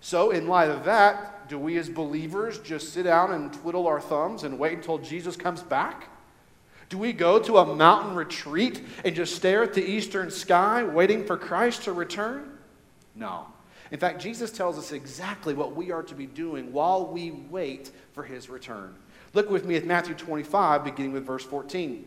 So, 0.00 0.30
in 0.30 0.46
light 0.46 0.70
of 0.70 0.84
that, 0.84 1.48
do 1.48 1.58
we 1.58 1.76
as 1.76 1.88
believers 1.88 2.58
just 2.60 2.92
sit 2.92 3.02
down 3.02 3.32
and 3.32 3.52
twiddle 3.52 3.88
our 3.88 4.00
thumbs 4.00 4.44
and 4.44 4.58
wait 4.58 4.74
until 4.74 4.98
Jesus 4.98 5.34
comes 5.34 5.60
back? 5.60 6.08
Do 6.88 6.98
we 6.98 7.12
go 7.12 7.38
to 7.40 7.58
a 7.58 7.74
mountain 7.74 8.14
retreat 8.14 8.80
and 9.04 9.14
just 9.14 9.34
stare 9.34 9.64
at 9.64 9.74
the 9.74 9.84
eastern 9.84 10.30
sky 10.30 10.84
waiting 10.84 11.24
for 11.24 11.36
Christ 11.36 11.82
to 11.84 11.92
return? 11.92 12.58
No. 13.14 13.46
In 13.90 13.98
fact, 13.98 14.20
Jesus 14.20 14.50
tells 14.50 14.78
us 14.78 14.92
exactly 14.92 15.54
what 15.54 15.74
we 15.74 15.90
are 15.90 16.02
to 16.02 16.14
be 16.14 16.26
doing 16.26 16.72
while 16.72 17.06
we 17.06 17.30
wait 17.30 17.90
for 18.12 18.22
his 18.22 18.50
return. 18.50 18.94
Look 19.34 19.50
with 19.50 19.64
me 19.64 19.76
at 19.76 19.86
Matthew 19.86 20.14
25, 20.14 20.84
beginning 20.84 21.12
with 21.12 21.26
verse 21.26 21.44
14. 21.44 22.04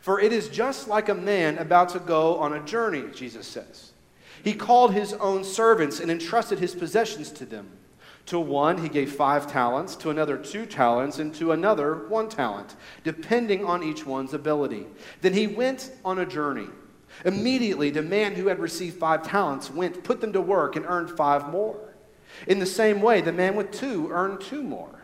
For 0.00 0.20
it 0.20 0.32
is 0.32 0.48
just 0.48 0.88
like 0.88 1.08
a 1.08 1.14
man 1.14 1.58
about 1.58 1.90
to 1.90 1.98
go 1.98 2.36
on 2.36 2.52
a 2.52 2.64
journey, 2.64 3.04
Jesus 3.14 3.46
says. 3.46 3.92
He 4.42 4.54
called 4.54 4.92
his 4.92 5.12
own 5.14 5.44
servants 5.44 6.00
and 6.00 6.10
entrusted 6.10 6.58
his 6.58 6.74
possessions 6.74 7.30
to 7.32 7.46
them. 7.46 7.68
To 8.26 8.40
one 8.40 8.78
he 8.78 8.88
gave 8.88 9.12
five 9.12 9.50
talents, 9.50 9.94
to 9.96 10.10
another 10.10 10.36
two 10.36 10.66
talents, 10.66 11.18
and 11.18 11.32
to 11.36 11.52
another 11.52 12.08
one 12.08 12.28
talent, 12.28 12.74
depending 13.04 13.64
on 13.64 13.82
each 13.82 14.04
one's 14.04 14.34
ability. 14.34 14.86
Then 15.20 15.32
he 15.32 15.46
went 15.46 15.92
on 16.04 16.18
a 16.18 16.26
journey. 16.26 16.68
Immediately, 17.24 17.90
the 17.90 18.02
man 18.02 18.34
who 18.34 18.48
had 18.48 18.58
received 18.58 18.98
five 18.98 19.22
talents 19.22 19.70
went, 19.70 20.04
put 20.04 20.20
them 20.20 20.32
to 20.32 20.40
work, 20.40 20.76
and 20.76 20.84
earned 20.86 21.10
five 21.10 21.48
more. 21.50 21.94
In 22.46 22.58
the 22.58 22.66
same 22.66 23.00
way, 23.00 23.20
the 23.20 23.32
man 23.32 23.56
with 23.56 23.70
two 23.70 24.10
earned 24.10 24.40
two 24.40 24.62
more. 24.62 25.02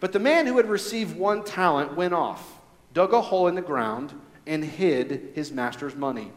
But 0.00 0.12
the 0.12 0.18
man 0.18 0.46
who 0.46 0.56
had 0.56 0.68
received 0.68 1.16
one 1.16 1.44
talent 1.44 1.96
went 1.96 2.14
off, 2.14 2.58
dug 2.94 3.12
a 3.12 3.20
hole 3.20 3.48
in 3.48 3.54
the 3.54 3.62
ground, 3.62 4.14
and 4.46 4.64
hid 4.64 5.32
his 5.34 5.52
master's 5.52 5.94
money. 5.94 6.32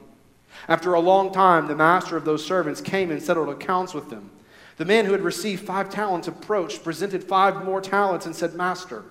After 0.67 0.93
a 0.93 0.99
long 0.99 1.31
time, 1.31 1.67
the 1.67 1.75
master 1.75 2.17
of 2.17 2.25
those 2.25 2.45
servants 2.45 2.81
came 2.81 3.09
and 3.09 3.21
settled 3.21 3.49
accounts 3.49 3.93
with 3.93 4.09
them. 4.09 4.29
The 4.77 4.85
man 4.85 5.05
who 5.05 5.11
had 5.11 5.21
received 5.21 5.65
five 5.65 5.89
talents 5.89 6.27
approached, 6.27 6.83
presented 6.83 7.23
five 7.23 7.63
more 7.63 7.81
talents, 7.81 8.25
and 8.25 8.35
said, 8.35 8.53
Master, 8.53 9.03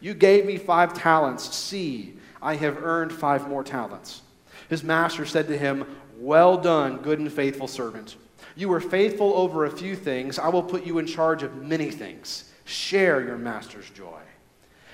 you 0.00 0.14
gave 0.14 0.46
me 0.46 0.56
five 0.56 0.94
talents. 0.94 1.54
See, 1.54 2.16
I 2.42 2.56
have 2.56 2.82
earned 2.82 3.12
five 3.12 3.48
more 3.48 3.62
talents. 3.62 4.22
His 4.70 4.84
master 4.84 5.26
said 5.26 5.48
to 5.48 5.58
him, 5.58 5.84
Well 6.16 6.56
done, 6.56 6.98
good 6.98 7.18
and 7.18 7.30
faithful 7.30 7.68
servant. 7.68 8.16
You 8.56 8.68
were 8.68 8.80
faithful 8.80 9.34
over 9.34 9.64
a 9.64 9.70
few 9.70 9.96
things. 9.96 10.38
I 10.38 10.48
will 10.48 10.62
put 10.62 10.86
you 10.86 10.98
in 10.98 11.06
charge 11.06 11.42
of 11.42 11.62
many 11.62 11.90
things. 11.90 12.50
Share 12.64 13.20
your 13.20 13.36
master's 13.36 13.90
joy. 13.90 14.20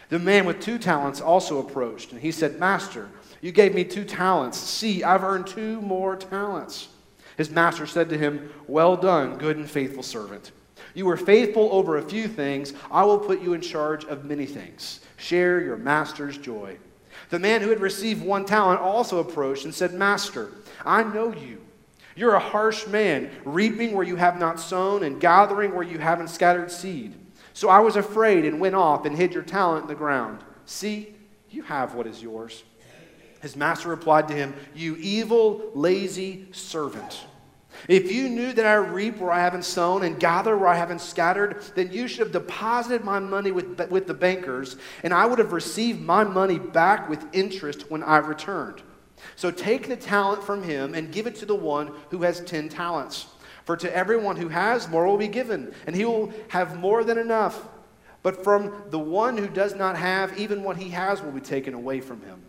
The 0.09 0.19
man 0.19 0.47
with 0.47 0.61
two 0.61 0.79
talents 0.79 1.21
also 1.21 1.59
approached, 1.59 2.13
and 2.13 2.21
he 2.21 2.33
said, 2.33 2.59
Master, 2.59 3.11
you 3.43 3.53
gave 3.53 3.75
me 3.75 3.85
two 3.85 4.05
talents. 4.05 4.57
See, 4.57 5.05
I've 5.05 5.25
earned 5.25 5.47
two 5.47 5.81
more 5.83 6.17
talents. 6.17 6.89
His 7.37 7.51
master 7.51 7.87
said 7.87 8.09
to 8.09 8.19
him, 8.19 8.51
Well 8.67 8.97
done, 8.97 9.37
good 9.37 9.59
and 9.59 9.69
faithful 9.69 10.03
servant. 10.03 10.53
You 10.95 11.05
were 11.05 11.19
faithful 11.19 11.69
over 11.71 11.99
a 11.99 12.03
few 12.03 12.29
things. 12.29 12.73
I 12.91 13.05
will 13.05 13.19
put 13.19 13.43
you 13.43 13.53
in 13.53 13.61
charge 13.61 14.05
of 14.07 14.25
many 14.25 14.47
things. 14.47 15.01
Share 15.19 15.61
your 15.61 15.77
master's 15.77 16.39
joy. 16.39 16.79
The 17.31 17.39
man 17.39 17.61
who 17.61 17.71
had 17.71 17.81
received 17.81 18.23
one 18.23 18.45
talent 18.45 18.81
also 18.81 19.19
approached 19.19 19.65
and 19.65 19.75
said, 19.75 19.93
Master, 19.93 20.51
I 20.85 21.03
know 21.03 21.33
you. 21.33 21.61
You're 22.15 22.35
a 22.35 22.41
harsh 22.41 22.87
man, 22.87 23.31
reaping 23.45 23.93
where 23.93 24.07
you 24.07 24.17
have 24.17 24.39
not 24.39 24.59
sown 24.59 25.03
and 25.03 25.21
gathering 25.21 25.75
where 25.75 25.83
you 25.83 25.99
haven't 25.99 26.29
scattered 26.29 26.71
seed. 26.71 27.15
So 27.53 27.69
I 27.69 27.81
was 27.81 27.97
afraid 27.97 28.45
and 28.45 28.61
went 28.61 28.75
off 28.75 29.05
and 29.05 29.17
hid 29.17 29.35
your 29.35 29.43
talent 29.43 29.83
in 29.83 29.89
the 29.89 29.95
ground. 29.95 30.41
See, 30.65 31.15
you 31.51 31.63
have 31.63 31.95
what 31.95 32.07
is 32.07 32.23
yours. 32.23 32.65
His 33.41 33.57
master 33.57 33.89
replied 33.89 34.29
to 34.29 34.35
him, 34.35 34.55
You 34.75 34.97
evil, 34.97 35.71
lazy 35.75 36.49
servant. 36.53 37.27
If 37.89 38.11
you 38.11 38.29
knew 38.29 38.53
that 38.53 38.67
I 38.67 38.75
reap 38.75 39.19
where 39.19 39.33
I 39.33 39.41
haven't 39.41 39.65
sown 39.65 40.03
and 40.03 40.19
gather 40.19 40.57
where 40.57 40.69
I 40.69 40.77
haven't 40.77 41.01
scattered, 41.01 41.63
then 41.75 41.93
you 41.93 42.09
should 42.09 42.21
have 42.21 42.33
deposited 42.33 43.05
my 43.05 43.19
money 43.19 43.51
with, 43.51 43.91
with 43.91 44.07
the 44.07 44.15
bankers, 44.15 44.77
and 45.03 45.15
I 45.15 45.27
would 45.27 45.39
have 45.39 45.53
received 45.53 46.01
my 46.01 46.25
money 46.25 46.59
back 46.59 47.09
with 47.09 47.25
interest 47.33 47.91
when 47.91 48.03
I 48.03 48.19
returned. 48.19 48.83
So 49.35 49.51
take 49.51 49.89
the 49.89 49.97
talent 49.97 50.43
from 50.43 50.63
him 50.63 50.95
and 50.95 51.13
give 51.13 51.27
it 51.27 51.37
to 51.37 51.47
the 51.47 51.55
one 51.55 51.93
who 52.11 52.23
has 52.23 52.41
ten 52.41 52.69
talents. 52.69 53.27
For 53.65 53.77
to 53.77 53.97
everyone 53.97 54.37
who 54.37 54.49
has, 54.49 54.89
more 54.89 55.07
will 55.07 55.17
be 55.17 55.29
given, 55.29 55.75
and 55.87 55.97
he 55.97 56.05
will 56.05 56.33
have 56.49 56.79
more 56.79 57.03
than 57.03 57.19
enough. 57.19 57.67
But 58.23 58.45
from 58.45 58.85
the 58.91 58.99
one 58.99 59.37
who 59.37 59.49
does 59.49 59.75
not 59.75 59.97
have, 59.97 60.39
even 60.39 60.63
what 60.63 60.77
he 60.77 60.91
has 60.91 61.23
will 61.23 61.33
be 61.33 61.41
taken 61.41 61.75
away 61.75 62.01
from 62.01 62.21
him 62.23 62.43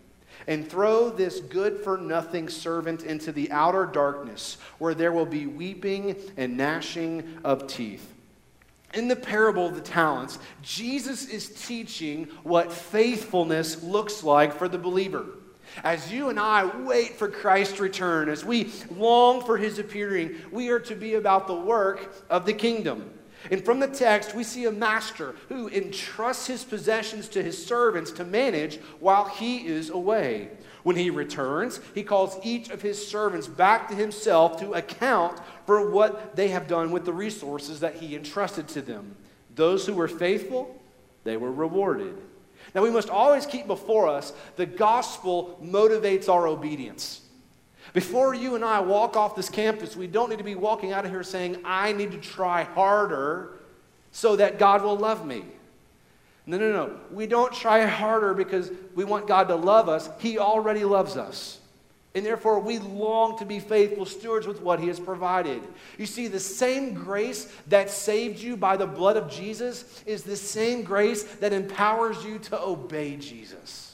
and 0.48 0.68
throw 0.68 1.10
this 1.10 1.40
good 1.42 1.78
for 1.84 1.98
nothing 1.98 2.48
servant 2.50 3.04
into 3.04 3.32
the 3.32 3.52
outer 3.52 3.86
darkness, 3.86 4.58
where 4.80 4.96
there 4.96 5.12
will 5.12 5.26
be 5.26 5.46
weeping 5.46 6.16
and 6.38 6.56
gnashing 6.58 7.40
of 7.44 7.68
teeth. 7.68 8.14
In 8.94 9.10
the 9.10 9.16
parable 9.16 9.66
of 9.66 9.76
the 9.76 9.82
talents, 9.82 10.40
Jesus 10.62 11.28
is 11.28 11.50
teaching 11.50 12.26
what 12.44 12.72
faithfulness 12.72 13.84
looks 13.84 14.24
like 14.24 14.54
for 14.54 14.70
the 14.70 14.78
believer. 14.78 15.26
As 15.84 16.12
you 16.12 16.30
and 16.30 16.40
I 16.40 16.66
wait 16.66 17.16
for 17.16 17.28
Christ's 17.28 17.80
return, 17.80 18.30
as 18.30 18.46
we 18.46 18.72
long 18.96 19.44
for 19.44 19.58
his 19.58 19.80
appearing, 19.80 20.36
we 20.52 20.70
are 20.70 20.80
to 20.80 20.96
be 20.96 21.16
about 21.16 21.48
the 21.48 21.54
work 21.54 22.16
of 22.30 22.46
the 22.46 22.54
kingdom. 22.54 23.12
And 23.52 23.64
from 23.64 23.80
the 23.80 23.88
text, 23.88 24.36
we 24.36 24.44
see 24.44 24.66
a 24.66 24.72
master 24.72 25.36
who 25.50 25.70
entrusts 25.70 26.48
his 26.48 26.64
possessions 26.64 27.30
to 27.30 27.44
his 27.44 27.64
servants 27.64 28.12
to 28.12 28.26
manage 28.26 28.78
while 29.00 29.26
he 29.26 29.66
is 29.68 29.90
away. 29.90 30.50
When 30.84 30.96
he 30.96 31.10
returns, 31.10 31.80
he 31.94 32.04
calls 32.04 32.40
each 32.44 32.70
of 32.70 32.82
his 32.82 33.06
servants 33.06 33.48
back 33.48 33.90
to 33.90 33.96
himself 33.96 34.60
to 34.60 34.74
account 34.74 35.40
for 35.66 35.90
what 35.90 36.36
they 36.36 36.48
have 36.50 36.68
done 36.68 36.92
with 36.92 37.06
the 37.06 37.14
resources 37.14 37.82
that 37.82 37.96
he 37.96 38.16
entrusted 38.16 38.68
to 38.70 38.82
them. 38.82 39.16
Those 39.56 39.86
who 39.86 39.94
were 39.94 40.08
faithful, 40.08 40.80
they 41.24 41.38
were 41.38 41.52
rewarded. 41.52 42.18
Now, 42.74 42.84
we 42.84 42.92
must 42.92 43.10
always 43.10 43.46
keep 43.46 43.68
before 43.68 44.08
us 44.08 44.34
the 44.56 44.66
gospel 44.66 45.60
motivates 45.64 46.30
our 46.30 46.48
obedience. 46.48 47.22
Before 47.98 48.36
you 48.36 48.54
and 48.54 48.64
I 48.64 48.80
walk 48.80 49.18
off 49.18 49.36
this 49.36 49.50
campus, 49.50 49.96
we 49.96 50.06
don't 50.06 50.30
need 50.30 50.38
to 50.38 50.44
be 50.44 50.54
walking 50.54 50.94
out 50.94 51.04
of 51.04 51.10
here 51.10 51.24
saying, 51.24 51.58
I 51.66 51.94
need 51.94 52.12
to 52.12 52.20
try 52.20 52.62
harder 52.62 53.54
so 54.12 54.36
that 54.36 54.60
God 54.60 54.84
will 54.84 54.96
love 54.96 55.26
me. 55.26 55.44
No, 56.46 56.60
no, 56.60 56.72
no. 56.72 57.00
We 57.12 57.26
don't 57.26 57.52
try 57.52 57.84
harder 57.88 58.36
because 58.36 58.70
we 58.94 59.04
want 59.04 59.26
God 59.26 59.48
to 59.48 59.56
love 59.56 59.90
us. 59.90 60.12
He 60.20 60.38
already 60.38 60.84
loves 60.84 61.18
us. 61.18 61.58
And 62.14 62.24
therefore, 62.24 62.60
we 62.60 62.78
long 62.78 63.36
to 63.40 63.46
be 63.46 63.60
faithful 63.60 64.06
stewards 64.06 64.46
with 64.46 64.62
what 64.62 64.80
He 64.80 64.90
has 64.90 65.00
provided. 65.00 65.64
You 65.98 66.06
see, 66.06 66.28
the 66.28 66.40
same 66.40 66.94
grace 66.94 67.52
that 67.66 67.90
saved 67.90 68.40
you 68.40 68.58
by 68.58 68.78
the 68.78 68.86
blood 68.86 69.18
of 69.18 69.28
Jesus 69.28 70.04
is 70.06 70.22
the 70.22 70.36
same 70.38 70.84
grace 70.84 71.24
that 71.24 71.52
empowers 71.52 72.24
you 72.24 72.38
to 72.38 72.62
obey 72.62 73.16
Jesus. 73.16 73.87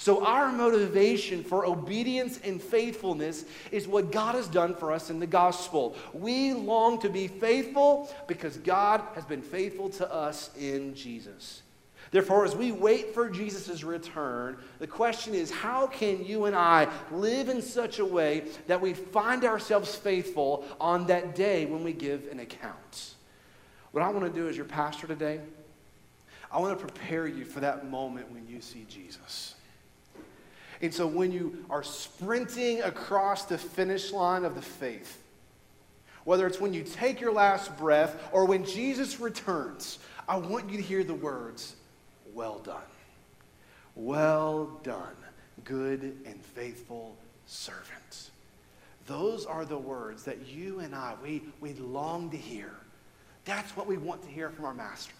So, 0.00 0.24
our 0.24 0.52
motivation 0.52 1.42
for 1.42 1.66
obedience 1.66 2.38
and 2.44 2.62
faithfulness 2.62 3.44
is 3.72 3.88
what 3.88 4.12
God 4.12 4.36
has 4.36 4.46
done 4.46 4.76
for 4.76 4.92
us 4.92 5.10
in 5.10 5.18
the 5.18 5.26
gospel. 5.26 5.96
We 6.12 6.52
long 6.52 7.00
to 7.00 7.08
be 7.08 7.26
faithful 7.26 8.08
because 8.28 8.58
God 8.58 9.02
has 9.16 9.24
been 9.24 9.42
faithful 9.42 9.90
to 9.90 10.12
us 10.12 10.50
in 10.56 10.94
Jesus. 10.94 11.62
Therefore, 12.12 12.44
as 12.44 12.54
we 12.54 12.70
wait 12.70 13.12
for 13.12 13.28
Jesus' 13.28 13.82
return, 13.82 14.58
the 14.78 14.86
question 14.86 15.34
is 15.34 15.50
how 15.50 15.88
can 15.88 16.24
you 16.24 16.44
and 16.44 16.54
I 16.54 16.88
live 17.10 17.48
in 17.48 17.60
such 17.60 17.98
a 17.98 18.04
way 18.04 18.44
that 18.68 18.80
we 18.80 18.94
find 18.94 19.44
ourselves 19.44 19.96
faithful 19.96 20.64
on 20.80 21.08
that 21.08 21.34
day 21.34 21.66
when 21.66 21.82
we 21.82 21.92
give 21.92 22.28
an 22.30 22.38
account? 22.38 23.14
What 23.90 24.04
I 24.04 24.10
want 24.10 24.32
to 24.32 24.40
do 24.40 24.48
as 24.48 24.56
your 24.56 24.64
pastor 24.64 25.08
today, 25.08 25.40
I 26.52 26.60
want 26.60 26.78
to 26.78 26.86
prepare 26.86 27.26
you 27.26 27.44
for 27.44 27.60
that 27.60 27.90
moment 27.90 28.30
when 28.30 28.46
you 28.46 28.60
see 28.60 28.86
Jesus. 28.88 29.56
And 30.80 30.94
so 30.94 31.06
when 31.06 31.32
you 31.32 31.64
are 31.70 31.82
sprinting 31.82 32.82
across 32.82 33.44
the 33.44 33.58
finish 33.58 34.12
line 34.12 34.44
of 34.44 34.54
the 34.54 34.62
faith, 34.62 35.22
whether 36.24 36.46
it's 36.46 36.60
when 36.60 36.74
you 36.74 36.82
take 36.82 37.20
your 37.20 37.32
last 37.32 37.76
breath 37.78 38.16
or 38.32 38.44
when 38.44 38.64
Jesus 38.64 39.18
returns, 39.18 39.98
I 40.28 40.36
want 40.36 40.70
you 40.70 40.76
to 40.76 40.82
hear 40.82 41.02
the 41.02 41.14
words, 41.14 41.74
well 42.34 42.58
done. 42.58 42.82
Well 43.94 44.78
done, 44.84 45.16
good 45.64 46.16
and 46.24 46.40
faithful 46.40 47.16
servant. 47.46 48.30
Those 49.06 49.46
are 49.46 49.64
the 49.64 49.78
words 49.78 50.24
that 50.24 50.46
you 50.46 50.80
and 50.80 50.94
I, 50.94 51.14
we, 51.22 51.42
we 51.60 51.72
long 51.74 52.30
to 52.30 52.36
hear. 52.36 52.70
That's 53.44 53.74
what 53.74 53.86
we 53.86 53.96
want 53.96 54.22
to 54.22 54.28
hear 54.28 54.50
from 54.50 54.66
our 54.66 54.74
master. 54.74 55.14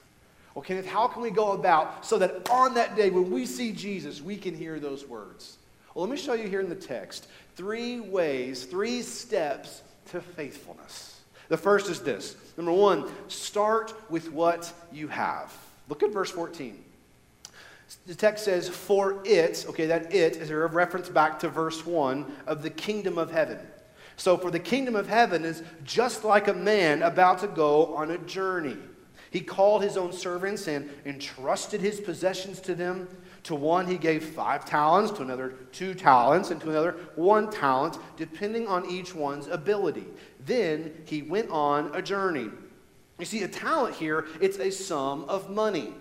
Well, 0.58 0.64
Kenneth, 0.64 0.86
how 0.86 1.06
can 1.06 1.22
we 1.22 1.30
go 1.30 1.52
about 1.52 2.04
so 2.04 2.18
that 2.18 2.50
on 2.50 2.74
that 2.74 2.96
day 2.96 3.10
when 3.10 3.30
we 3.30 3.46
see 3.46 3.70
Jesus, 3.70 4.20
we 4.20 4.36
can 4.36 4.56
hear 4.56 4.80
those 4.80 5.06
words? 5.06 5.56
Well, 5.94 6.04
let 6.04 6.10
me 6.10 6.16
show 6.20 6.32
you 6.32 6.48
here 6.48 6.58
in 6.58 6.68
the 6.68 6.74
text 6.74 7.28
three 7.54 8.00
ways, 8.00 8.64
three 8.64 9.02
steps 9.02 9.82
to 10.10 10.20
faithfulness. 10.20 11.20
The 11.46 11.56
first 11.56 11.88
is 11.88 12.00
this 12.00 12.34
number 12.56 12.72
one, 12.72 13.08
start 13.28 13.94
with 14.10 14.32
what 14.32 14.72
you 14.92 15.06
have. 15.06 15.56
Look 15.88 16.02
at 16.02 16.12
verse 16.12 16.32
14. 16.32 16.76
The 18.08 18.16
text 18.16 18.44
says, 18.44 18.68
For 18.68 19.22
it, 19.24 19.64
okay, 19.68 19.86
that 19.86 20.12
it 20.12 20.38
is 20.38 20.50
a 20.50 20.56
reference 20.56 21.08
back 21.08 21.38
to 21.38 21.48
verse 21.48 21.86
1 21.86 22.26
of 22.48 22.64
the 22.64 22.70
kingdom 22.70 23.16
of 23.16 23.30
heaven. 23.30 23.60
So, 24.16 24.36
for 24.36 24.50
the 24.50 24.58
kingdom 24.58 24.96
of 24.96 25.06
heaven 25.06 25.44
is 25.44 25.62
just 25.84 26.24
like 26.24 26.48
a 26.48 26.52
man 26.52 27.04
about 27.04 27.38
to 27.42 27.46
go 27.46 27.94
on 27.94 28.10
a 28.10 28.18
journey. 28.18 28.76
He 29.30 29.40
called 29.40 29.82
his 29.82 29.96
own 29.96 30.12
servants 30.12 30.66
and 30.68 30.88
entrusted 31.04 31.80
his 31.80 32.00
possessions 32.00 32.60
to 32.62 32.74
them. 32.74 33.08
To 33.44 33.54
one, 33.54 33.86
he 33.86 33.98
gave 33.98 34.24
five 34.24 34.64
talents, 34.64 35.12
to 35.12 35.22
another, 35.22 35.54
two 35.72 35.94
talents, 35.94 36.50
and 36.50 36.60
to 36.60 36.70
another, 36.70 36.92
one 37.14 37.50
talent, 37.50 37.98
depending 38.16 38.66
on 38.66 38.88
each 38.90 39.14
one's 39.14 39.46
ability. 39.46 40.06
Then 40.44 40.92
he 41.04 41.22
went 41.22 41.50
on 41.50 41.94
a 41.94 42.02
journey. 42.02 42.50
You 43.18 43.24
see, 43.24 43.42
a 43.42 43.48
talent 43.48 43.96
here, 43.96 44.26
it's 44.40 44.58
a 44.58 44.70
sum 44.70 45.24
of 45.24 45.50
money. 45.50 45.92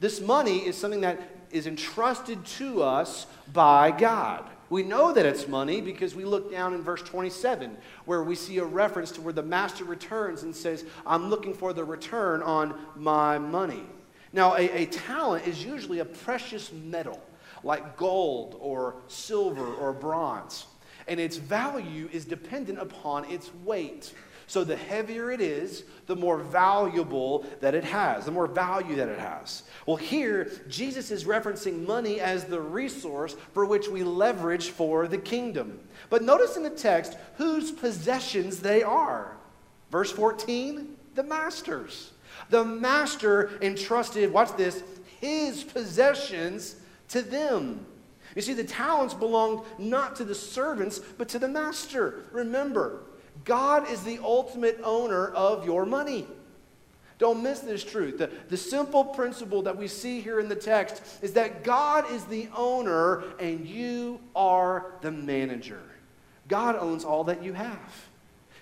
This 0.00 0.20
money 0.20 0.58
is 0.58 0.76
something 0.76 1.00
that 1.02 1.20
is 1.50 1.66
entrusted 1.66 2.44
to 2.44 2.82
us 2.82 3.26
by 3.52 3.90
God. 3.90 4.48
We 4.70 4.82
know 4.82 5.12
that 5.12 5.24
it's 5.24 5.48
money 5.48 5.80
because 5.80 6.14
we 6.14 6.24
look 6.24 6.50
down 6.50 6.74
in 6.74 6.82
verse 6.82 7.02
27 7.02 7.76
where 8.04 8.22
we 8.22 8.34
see 8.34 8.58
a 8.58 8.64
reference 8.64 9.10
to 9.12 9.20
where 9.22 9.32
the 9.32 9.42
master 9.42 9.84
returns 9.84 10.42
and 10.42 10.54
says, 10.54 10.84
I'm 11.06 11.30
looking 11.30 11.54
for 11.54 11.72
the 11.72 11.84
return 11.84 12.42
on 12.42 12.78
my 12.94 13.38
money. 13.38 13.84
Now, 14.32 14.56
a, 14.56 14.82
a 14.82 14.86
talent 14.86 15.46
is 15.46 15.64
usually 15.64 16.00
a 16.00 16.04
precious 16.04 16.72
metal 16.72 17.20
like 17.64 17.96
gold 17.96 18.56
or 18.60 18.96
silver 19.08 19.74
or 19.74 19.92
bronze, 19.92 20.66
and 21.06 21.18
its 21.18 21.36
value 21.36 22.08
is 22.12 22.24
dependent 22.24 22.78
upon 22.78 23.24
its 23.24 23.50
weight. 23.64 24.12
So 24.48 24.64
the 24.64 24.76
heavier 24.76 25.30
it 25.30 25.42
is, 25.42 25.84
the 26.06 26.16
more 26.16 26.38
valuable 26.38 27.44
that 27.60 27.74
it 27.74 27.84
has, 27.84 28.24
the 28.24 28.30
more 28.30 28.46
value 28.46 28.96
that 28.96 29.08
it 29.08 29.18
has. 29.18 29.62
Well, 29.84 29.96
here, 29.96 30.50
Jesus 30.68 31.10
is 31.10 31.24
referencing 31.24 31.86
money 31.86 32.18
as 32.18 32.44
the 32.44 32.60
resource 32.60 33.36
for 33.52 33.66
which 33.66 33.88
we 33.88 34.02
leverage 34.02 34.70
for 34.70 35.06
the 35.06 35.18
kingdom. 35.18 35.78
But 36.08 36.22
notice 36.22 36.56
in 36.56 36.62
the 36.62 36.70
text 36.70 37.18
whose 37.36 37.70
possessions 37.70 38.60
they 38.60 38.82
are. 38.82 39.36
Verse 39.90 40.10
14, 40.10 40.96
the 41.14 41.24
master's. 41.24 42.12
The 42.48 42.64
master 42.64 43.50
entrusted, 43.60 44.32
watch 44.32 44.56
this, 44.56 44.82
his 45.20 45.62
possessions 45.62 46.76
to 47.08 47.20
them. 47.20 47.84
You 48.34 48.40
see, 48.40 48.54
the 48.54 48.64
talents 48.64 49.12
belonged 49.12 49.66
not 49.78 50.16
to 50.16 50.24
the 50.24 50.34
servants, 50.34 51.00
but 51.00 51.28
to 51.30 51.38
the 51.38 51.48
master. 51.48 52.24
Remember, 52.32 53.02
God 53.48 53.90
is 53.90 54.02
the 54.04 54.20
ultimate 54.22 54.78
owner 54.84 55.28
of 55.28 55.64
your 55.64 55.84
money. 55.84 56.26
Don't 57.18 57.42
miss 57.42 57.60
this 57.60 57.82
truth. 57.82 58.18
The, 58.18 58.30
the 58.48 58.56
simple 58.56 59.04
principle 59.04 59.62
that 59.62 59.76
we 59.76 59.88
see 59.88 60.20
here 60.20 60.38
in 60.38 60.48
the 60.48 60.54
text 60.54 61.02
is 61.20 61.32
that 61.32 61.64
God 61.64 62.08
is 62.12 62.24
the 62.26 62.48
owner 62.54 63.24
and 63.40 63.66
you 63.66 64.20
are 64.36 64.92
the 65.00 65.10
manager. 65.10 65.82
God 66.46 66.76
owns 66.76 67.04
all 67.04 67.24
that 67.24 67.42
you 67.42 67.54
have. 67.54 68.07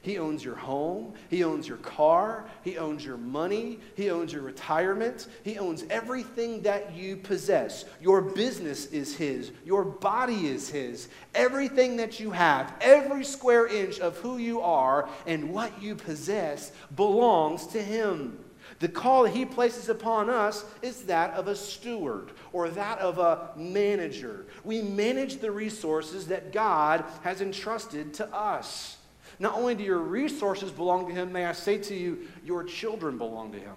He 0.07 0.19
owns 0.19 0.45
your 0.45 0.55
home. 0.55 1.15
He 1.29 1.43
owns 1.43 1.67
your 1.67 1.79
car. 1.79 2.45
He 2.63 2.79
owns 2.79 3.05
your 3.05 3.17
money. 3.17 3.81
He 3.97 4.09
owns 4.09 4.33
your 4.33 4.43
retirement. 4.43 5.27
He 5.43 5.59
owns 5.59 5.85
everything 5.91 6.63
that 6.63 6.95
you 6.95 7.17
possess. 7.17 7.85
Your 8.01 8.23
business 8.23 8.87
is 8.87 9.17
His. 9.17 9.51
Your 9.65 9.85
body 9.85 10.47
is 10.47 10.69
His. 10.69 11.09
Everything 11.35 11.97
that 11.97 12.21
you 12.21 12.31
have, 12.31 12.73
every 12.81 13.25
square 13.25 13.67
inch 13.67 13.99
of 13.99 14.17
who 14.19 14.39
you 14.39 14.61
are 14.61 15.09
and 15.27 15.51
what 15.51 15.83
you 15.83 15.97
possess 15.97 16.71
belongs 16.95 17.67
to 17.67 17.83
Him. 17.83 18.39
The 18.79 18.89
call 18.89 19.25
that 19.25 19.35
He 19.35 19.45
places 19.45 19.89
upon 19.89 20.31
us 20.31 20.65
is 20.83 21.03
that 21.07 21.33
of 21.33 21.49
a 21.49 21.57
steward 21.57 22.31
or 22.53 22.69
that 22.69 23.01
of 23.01 23.19
a 23.19 23.51
manager. 23.57 24.47
We 24.63 24.83
manage 24.83 25.39
the 25.39 25.51
resources 25.51 26.29
that 26.29 26.53
God 26.53 27.05
has 27.23 27.41
entrusted 27.41 28.15
to 28.15 28.33
us. 28.33 28.96
Not 29.39 29.55
only 29.55 29.75
do 29.75 29.85
your 29.85 29.99
resources 29.99 30.71
belong 30.71 31.09
to 31.09 31.15
Him, 31.15 31.33
may 31.33 31.45
I 31.45 31.53
say 31.53 31.79
to 31.79 31.95
you, 31.95 32.29
your 32.45 32.65
children 32.65 33.19
belong 33.19 33.53
to 33.53 33.59
Him. 33.59 33.75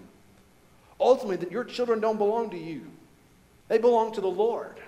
Ultimately, 0.98 1.36
that 1.36 1.52
your 1.52 1.64
children 1.64 2.00
don't 2.00 2.18
belong 2.18 2.50
to 2.50 2.58
you, 2.58 2.82
they 3.68 3.78
belong 3.78 4.12
to 4.12 4.20
the 4.20 4.28
Lord. 4.28 4.80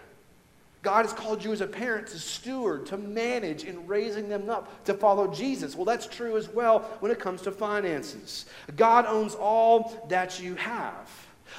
God 0.82 1.04
has 1.04 1.12
called 1.12 1.44
you 1.44 1.52
as 1.52 1.60
a 1.60 1.66
parent 1.66 2.08
to 2.08 2.18
steward, 2.18 2.86
to 2.86 2.96
manage 2.96 3.62
in 3.62 3.86
raising 3.86 4.28
them 4.28 4.50
up 4.50 4.84
to 4.84 4.94
follow 4.94 5.32
Jesus. 5.32 5.76
Well, 5.76 5.84
that's 5.84 6.08
true 6.08 6.36
as 6.36 6.48
well 6.48 6.80
when 6.98 7.12
it 7.12 7.20
comes 7.20 7.42
to 7.42 7.52
finances. 7.52 8.46
God 8.74 9.06
owns 9.06 9.36
all 9.36 10.04
that 10.08 10.40
you 10.40 10.56
have. 10.56 11.08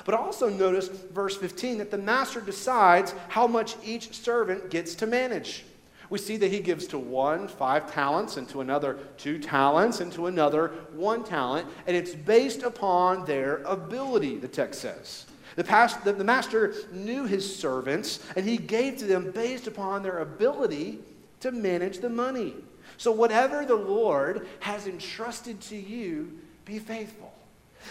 But 0.04 0.15
also 0.15 0.49
notice 0.49 0.89
verse 0.89 1.38
15 1.38 1.78
that 1.78 1.89
the 1.89 1.97
master 1.97 2.41
decides 2.41 3.13
how 3.30 3.47
much 3.47 3.76
each 3.84 4.13
servant 4.13 4.69
gets 4.69 4.95
to 4.95 5.08
manage 5.08 5.63
we 6.09 6.19
see 6.19 6.37
that 6.37 6.51
he 6.51 6.59
gives 6.59 6.87
to 6.87 6.99
one 6.99 7.47
five 7.47 7.91
talents, 7.91 8.37
and 8.37 8.47
to 8.49 8.61
another 8.61 8.99
two 9.17 9.39
talents, 9.39 9.99
and 9.99 10.11
to 10.13 10.27
another 10.27 10.69
one 10.93 11.23
talent, 11.23 11.67
and 11.87 11.95
it's 11.95 12.13
based 12.13 12.63
upon 12.63 13.25
their 13.25 13.57
ability, 13.63 14.37
the 14.37 14.47
text 14.47 14.81
says. 14.81 15.25
The, 15.55 15.63
past, 15.63 16.03
the, 16.03 16.13
the 16.13 16.23
master 16.23 16.73
knew 16.91 17.25
his 17.25 17.55
servants, 17.55 18.19
and 18.35 18.45
he 18.45 18.57
gave 18.57 18.97
to 18.97 19.05
them 19.05 19.31
based 19.31 19.67
upon 19.67 20.03
their 20.03 20.19
ability 20.19 20.99
to 21.41 21.51
manage 21.51 21.99
the 21.99 22.09
money. 22.09 22.55
So, 22.97 23.11
whatever 23.11 23.65
the 23.65 23.75
Lord 23.75 24.47
has 24.61 24.87
entrusted 24.87 25.61
to 25.61 25.75
you, 25.75 26.39
be 26.65 26.79
faithful. 26.79 27.33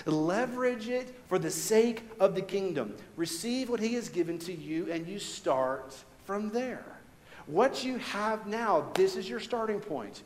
Leverage 0.06 0.88
it 0.88 1.14
for 1.28 1.38
the 1.38 1.50
sake 1.50 2.02
of 2.18 2.34
the 2.34 2.42
kingdom. 2.42 2.94
Receive 3.16 3.68
what 3.68 3.80
he 3.80 3.94
has 3.94 4.08
given 4.08 4.38
to 4.40 4.52
you, 4.52 4.90
and 4.90 5.06
you 5.06 5.18
start 5.18 5.94
from 6.24 6.50
there. 6.50 6.84
What 7.52 7.84
you 7.84 7.98
have 7.98 8.46
now, 8.46 8.90
this 8.94 9.14
is 9.14 9.28
your 9.28 9.38
starting 9.38 9.78
point. 9.78 10.22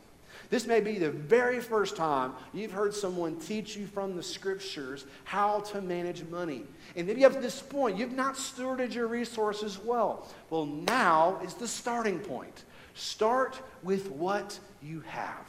This 0.49 0.65
may 0.65 0.79
be 0.79 0.97
the 0.97 1.11
very 1.11 1.59
first 1.59 1.97
time 1.97 2.31
you've 2.53 2.71
heard 2.71 2.93
someone 2.93 3.35
teach 3.35 3.75
you 3.75 3.85
from 3.85 4.15
the 4.15 4.23
scriptures 4.23 5.03
how 5.25 5.59
to 5.59 5.81
manage 5.81 6.23
money. 6.29 6.63
And 6.95 7.05
maybe 7.05 7.25
up 7.25 7.33
to 7.33 7.41
this 7.41 7.61
point, 7.61 7.97
you've 7.97 8.13
not 8.13 8.35
stewarded 8.35 8.93
your 8.93 9.07
resources 9.07 9.77
well. 9.77 10.25
Well, 10.49 10.67
now 10.67 11.41
is 11.43 11.53
the 11.55 11.67
starting 11.67 12.19
point. 12.19 12.63
Start 12.93 13.59
with 13.83 14.09
what 14.09 14.57
you 14.81 15.01
have. 15.01 15.45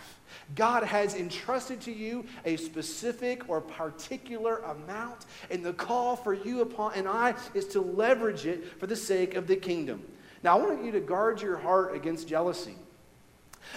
God 0.57 0.83
has 0.83 1.15
entrusted 1.15 1.81
to 1.83 1.93
you 1.93 2.27
a 2.45 2.57
specific 2.57 3.49
or 3.49 3.61
particular 3.61 4.57
amount, 4.59 5.27
and 5.49 5.65
the 5.65 5.75
call 5.75 6.17
for 6.17 6.35
you 6.35 6.61
upon 6.61 6.95
and 6.95 7.07
I 7.07 7.37
is 7.55 7.67
to 7.69 7.81
leverage 7.81 8.47
it 8.47 8.81
for 8.81 8.89
the 8.89 8.97
sake 8.97 9.37
of 9.37 9.47
the 9.47 9.55
kingdom. 9.55 10.03
Now, 10.43 10.59
I 10.59 10.61
want 10.61 10.85
you 10.85 10.93
to 10.93 11.01
guard 11.01 11.43
your 11.43 11.57
heart 11.57 11.95
against 11.95 12.29
jealousy. 12.29 12.77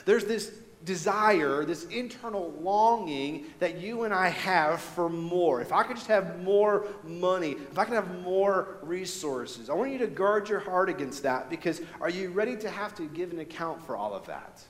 There's 0.06 0.26
this 0.26 0.52
desire, 0.86 1.64
this 1.66 1.86
internal 1.86 2.52
longing 2.60 3.46
that 3.60 3.80
you 3.80 4.04
and 4.04 4.14
I 4.14 4.30
have 4.30 4.82
for 4.82 5.10
more. 5.10 5.62
If 5.62 5.72
I 5.72 5.84
could 5.84 5.96
just 5.96 6.08
have 6.08 6.42
more 6.42 6.88
money, 7.04 7.52
if 7.52 7.78
I 7.78 7.86
could 7.86 7.94
have 7.94 8.22
more 8.22 8.78
resources, 8.82 9.70
I 9.70 9.74
want 9.74 9.92
you 9.92 10.00
to 10.00 10.08
guard 10.08 10.50
your 10.50 10.60
heart 10.60 10.90
against 10.90 11.24
that 11.24 11.50
because 11.50 11.82
are 12.00 12.10
you 12.10 12.30
ready 12.30 12.56
to 12.58 12.70
have 12.70 12.96
to 12.96 13.08
give 13.08 13.32
an 13.32 13.40
account 13.40 13.86
for 13.86 13.96
all 13.96 14.14
of 14.14 14.26
that? 14.28 14.62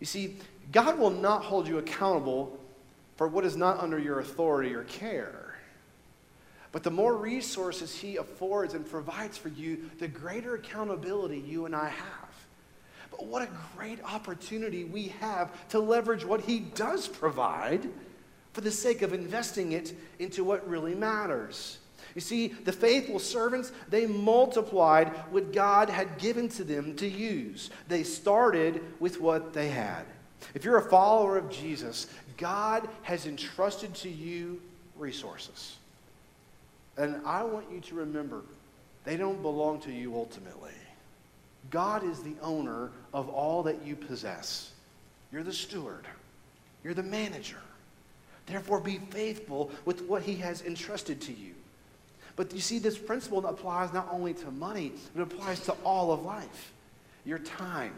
You 0.00 0.06
see, 0.06 0.36
God 0.72 0.98
will 0.98 1.10
not 1.10 1.42
hold 1.42 1.68
you 1.68 1.78
accountable 1.78 2.58
for 3.16 3.28
what 3.28 3.44
is 3.44 3.56
not 3.56 3.78
under 3.78 3.98
your 3.98 4.20
authority 4.20 4.74
or 4.74 4.84
care. 4.84 5.43
But 6.74 6.82
the 6.82 6.90
more 6.90 7.16
resources 7.16 7.94
He 7.94 8.16
affords 8.16 8.74
and 8.74 8.84
provides 8.84 9.38
for 9.38 9.48
you, 9.48 9.88
the 10.00 10.08
greater 10.08 10.56
accountability 10.56 11.38
you 11.38 11.66
and 11.66 11.76
I 11.76 11.88
have. 11.88 12.46
But 13.12 13.26
what 13.26 13.42
a 13.42 13.48
great 13.76 14.02
opportunity 14.02 14.82
we 14.82 15.14
have 15.20 15.68
to 15.68 15.78
leverage 15.78 16.24
what 16.24 16.40
He 16.40 16.58
does 16.58 17.06
provide 17.06 17.88
for 18.54 18.60
the 18.60 18.72
sake 18.72 19.02
of 19.02 19.12
investing 19.12 19.70
it 19.70 19.94
into 20.18 20.42
what 20.42 20.68
really 20.68 20.96
matters. 20.96 21.78
You 22.16 22.20
see, 22.20 22.48
the 22.48 22.72
faithful 22.72 23.20
servants, 23.20 23.70
they 23.88 24.06
multiplied 24.06 25.10
what 25.30 25.52
God 25.52 25.88
had 25.88 26.18
given 26.18 26.48
to 26.48 26.64
them 26.64 26.96
to 26.96 27.06
use. 27.06 27.70
They 27.86 28.02
started 28.02 28.82
with 28.98 29.20
what 29.20 29.52
they 29.52 29.68
had. 29.68 30.06
If 30.54 30.64
you're 30.64 30.78
a 30.78 30.90
follower 30.90 31.38
of 31.38 31.50
Jesus, 31.50 32.08
God 32.36 32.88
has 33.02 33.26
entrusted 33.26 33.94
to 33.94 34.08
you 34.08 34.60
resources. 34.96 35.76
And 36.96 37.20
I 37.26 37.42
want 37.42 37.70
you 37.72 37.80
to 37.80 37.94
remember, 37.96 38.42
they 39.04 39.16
don't 39.16 39.42
belong 39.42 39.80
to 39.80 39.92
you 39.92 40.14
ultimately. 40.14 40.72
God 41.70 42.04
is 42.04 42.22
the 42.22 42.34
owner 42.42 42.90
of 43.12 43.28
all 43.28 43.62
that 43.64 43.84
you 43.84 43.96
possess. 43.96 44.70
You're 45.32 45.42
the 45.42 45.52
steward, 45.52 46.06
you're 46.82 46.94
the 46.94 47.02
manager. 47.02 47.58
Therefore, 48.46 48.78
be 48.78 48.98
faithful 49.10 49.70
with 49.86 50.02
what 50.02 50.22
He 50.22 50.36
has 50.36 50.62
entrusted 50.62 51.20
to 51.22 51.32
you. 51.32 51.54
But 52.36 52.52
you 52.52 52.60
see, 52.60 52.78
this 52.78 52.98
principle 52.98 53.46
applies 53.46 53.92
not 53.92 54.08
only 54.12 54.34
to 54.34 54.50
money, 54.50 54.92
it 55.14 55.20
applies 55.20 55.60
to 55.60 55.72
all 55.84 56.12
of 56.12 56.24
life 56.24 56.72
your 57.24 57.38
time, 57.38 57.94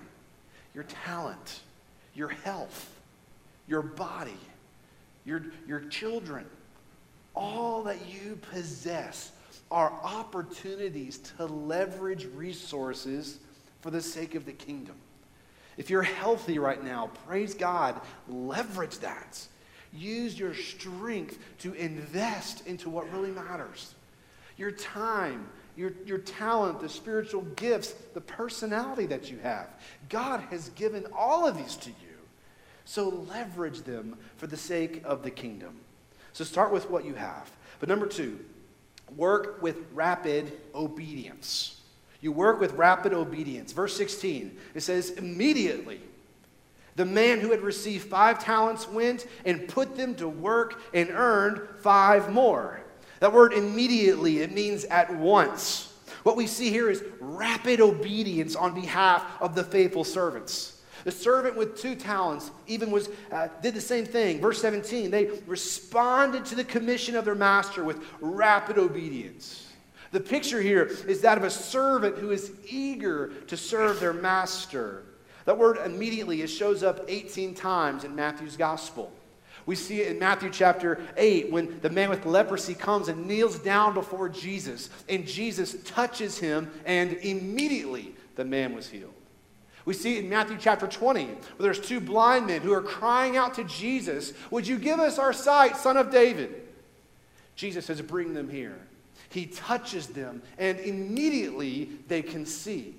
your 0.73 0.85
talent, 0.85 1.61
your 2.15 2.29
health, 2.29 2.95
your 3.67 3.83
body, 3.83 4.39
your, 5.25 5.43
your 5.67 5.81
children. 5.81 6.47
All 7.37 7.83
that 7.85 7.99
you 8.09 8.39
possess 8.51 9.33
are 9.71 9.93
opportunities 10.03 11.19
to 11.19 11.45
leverage 11.45 12.27
resources 12.35 13.39
for 13.81 13.91
the 13.91 14.01
sake 14.01 14.35
of 14.35 14.47
the 14.47 14.53
kingdom. 14.53 14.97
If 15.77 15.91
you're 15.91 16.03
healthy 16.03 16.59
right 16.59 16.83
now, 16.83 17.11
praise 17.27 17.55
God, 17.55 18.01
leverage 18.29 18.99
that. 19.01 19.47
Use 19.93 20.39
your 20.39 20.55
strength 20.55 21.39
to 21.59 21.75
invest 21.75 22.67
into 22.67 22.89
what 22.89 23.13
really 23.13 23.31
matters. 23.31 23.95
Your 24.57 24.71
time, 24.71 25.49
your, 25.77 25.93
your 26.07 26.19
talent, 26.19 26.81
the 26.81 26.89
spiritual 26.89 27.43
gifts, 27.57 27.93
the 28.15 28.21
personality 28.21 29.07
that 29.07 29.31
you 29.31 29.39
have. 29.39 29.69
God 30.09 30.41
has 30.51 30.71
given 30.71 31.07
all 31.15 31.47
of 31.47 31.57
these 31.57 31.77
to 31.77 31.91
you. 31.91 32.17
So 32.87 33.09
leverage 33.09 33.83
them 33.83 34.17
for 34.37 34.47
the 34.47 34.57
sake 34.57 35.03
of 35.05 35.23
the 35.23 35.31
kingdom. 35.31 35.81
So 36.37 36.45
start 36.45 36.71
with 36.71 36.91
what 36.91 37.07
you 37.07 37.15
have. 37.15 37.51
But 37.81 37.89
number 37.89 38.07
two, 38.07 38.39
work 39.17 39.63
with 39.63 39.79
rapid 39.95 40.53
obedience. 40.75 41.81
You 42.21 42.31
work 42.31 42.61
with 42.61 42.75
rapid 42.75 43.15
obedience. 43.15 43.73
Verse 43.73 43.97
16, 43.97 44.55
it 44.75 44.83
says, 44.83 45.13
immediately. 45.13 45.99
The 46.97 47.07
man 47.07 47.41
who 47.41 47.53
had 47.53 47.63
received 47.63 48.09
five 48.09 48.39
talents 48.39 48.87
went 48.87 49.27
and 49.47 49.67
put 49.67 49.97
them 49.97 50.15
to 50.17 50.29
work 50.29 50.79
and 50.93 51.09
earned 51.09 51.67
five 51.81 52.31
more. 52.31 52.83
That 53.21 53.33
word 53.33 53.55
immediately, 53.55 54.41
it 54.41 54.53
means 54.53 54.85
at 54.85 55.17
once. 55.17 55.91
What 56.23 56.37
we 56.37 56.47
see 56.47 56.69
here 56.69 56.91
is 56.91 57.03
rapid 57.19 57.81
obedience 57.81 58.55
on 58.57 58.75
behalf 58.75 59.25
of 59.41 59.55
the 59.55 59.65
faithful 59.65 60.05
servants. 60.05 60.76
The 61.07 61.13
servant 61.13 61.57
with 61.57 61.81
two 61.81 61.95
talents 61.95 62.51
even 62.67 62.91
was 62.91 63.09
uh, 63.31 63.47
did 63.63 63.75
the 63.75 63.81
same 63.81 64.05
thing. 64.05 64.41
Verse 64.41 64.61
17, 64.61 65.09
they 65.09 65.27
responded 65.47 66.45
to 66.47 66.57
the 66.57 66.65
commission 66.65 67.15
of 67.15 67.25
their 67.25 67.37
master 67.37 67.85
with 67.85 68.05
rapid 68.21 68.77
obedience. 68.77 69.73
The 70.11 70.19
picture 70.19 70.61
here 70.61 70.83
is 71.07 71.21
that 71.21 71.39
of 71.39 71.45
a 71.45 71.51
servant 71.51 72.19
who 72.19 72.33
is 72.33 72.51
eager 72.69 73.29
to 73.47 73.57
serve 73.57 74.01
their 74.01 74.13
master. 74.13 75.05
That 75.45 75.57
word 75.57 75.79
immediately 75.85 76.43
it 76.43 76.49
shows 76.49 76.83
up 76.83 77.05
18 77.07 77.55
times 77.55 78.03
in 78.03 78.17
Matthew's 78.17 78.57
gospel. 78.57 79.13
We 79.65 79.77
see 79.77 80.01
it 80.01 80.09
in 80.09 80.19
Matthew 80.19 80.51
chapter 80.51 81.01
8 81.17 81.53
when 81.53 81.79
the 81.83 81.91
man 81.91 82.11
with 82.11 82.27
leprosy 82.27 82.75
comes 82.75 83.07
and 83.07 83.29
kneels 83.29 83.61
down 83.61 83.95
before 83.95 84.29
Jesus, 84.29 84.91
and 85.09 85.25
Jesus 85.25 85.77
touches 85.85 86.37
him, 86.37 86.69
and 86.85 87.13
immediately 87.13 88.17
the 88.35 88.45
man 88.45 88.75
was 88.75 88.89
healed. 88.89 89.15
We 89.87 89.95
see 89.95 90.19
in 90.19 90.29
Matthew 90.29 90.59
chapter 90.61 90.89
20, 90.89 91.25
where 91.25 91.39
there's 91.59 91.81
two 91.81 92.01
blind 92.01 92.49
men 92.49 92.61
who 92.61 92.73
are 92.73 92.83
crying 92.83 93.37
out 93.37 93.55
to 93.55 93.65
Jesus, 93.65 94.33
Would 94.51 94.67
you 94.67 94.79
give 94.79 94.99
us 94.99 95.19
our 95.19 95.33
sight, 95.33 95.77
son 95.77 95.97
of 95.97 96.11
David? 96.11 96.63
Jesus 97.55 97.87
says, 97.87 98.03
Bring 98.03 98.35
them 98.35 98.51
here. 98.51 98.77
He 99.29 99.47
touches 99.47 100.09
them, 100.09 100.43
and 100.59 100.79
immediately 100.81 101.91
they 102.09 102.21
can 102.21 102.45
see. 102.45 102.97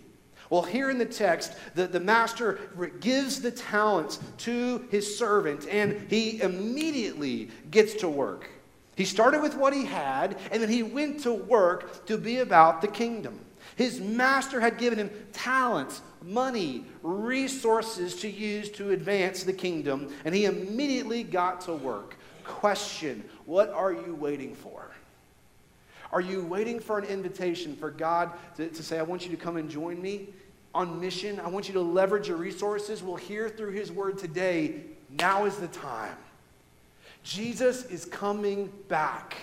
Well, 0.49 0.63
here 0.63 0.89
in 0.89 0.97
the 0.97 1.05
text, 1.05 1.53
the, 1.75 1.87
the 1.87 1.99
master 1.99 2.59
gives 3.01 3.41
the 3.41 3.51
talents 3.51 4.19
to 4.39 4.87
his 4.89 5.17
servant, 5.17 5.67
and 5.67 6.09
he 6.09 6.41
immediately 6.41 7.49
gets 7.69 7.95
to 7.95 8.07
work. 8.07 8.49
He 8.95 9.03
started 9.03 9.41
with 9.41 9.55
what 9.55 9.73
he 9.73 9.83
had, 9.83 10.37
and 10.51 10.61
then 10.61 10.69
he 10.69 10.83
went 10.83 11.19
to 11.23 11.33
work 11.33 12.05
to 12.05 12.17
be 12.17 12.37
about 12.37 12.81
the 12.81 12.87
kingdom. 12.87 13.41
His 13.77 14.01
master 14.01 14.59
had 14.59 14.79
given 14.79 14.97
him 14.97 15.11
talents, 15.33 16.01
money, 16.23 16.83
resources 17.03 18.15
to 18.21 18.29
use 18.29 18.69
to 18.71 18.89
advance 18.89 19.43
the 19.43 19.53
kingdom, 19.53 20.11
and 20.25 20.33
he 20.33 20.45
immediately 20.45 21.23
got 21.23 21.61
to 21.61 21.73
work. 21.73 22.15
Question 22.43 23.23
What 23.45 23.69
are 23.69 23.93
you 23.93 24.15
waiting 24.15 24.55
for? 24.55 24.91
Are 26.11 26.21
you 26.21 26.43
waiting 26.43 26.79
for 26.79 26.97
an 26.97 27.05
invitation 27.05 27.75
for 27.75 27.91
God 27.91 28.31
to, 28.55 28.67
to 28.67 28.83
say, 28.83 28.97
I 28.97 29.03
want 29.03 29.25
you 29.25 29.29
to 29.29 29.37
come 29.37 29.57
and 29.57 29.69
join 29.69 30.01
me 30.01 30.29
on 30.73 30.99
mission? 30.99 31.39
I 31.39 31.47
want 31.47 31.67
you 31.67 31.73
to 31.75 31.81
leverage 31.81 32.29
your 32.29 32.37
resources. 32.37 33.03
We'll 33.03 33.15
hear 33.15 33.47
through 33.47 33.73
His 33.73 33.91
word 33.91 34.17
today. 34.17 34.81
Now 35.19 35.45
is 35.45 35.57
the 35.57 35.67
time. 35.67 36.17
Jesus 37.21 37.85
is 37.85 38.05
coming 38.05 38.71
back. 38.87 39.37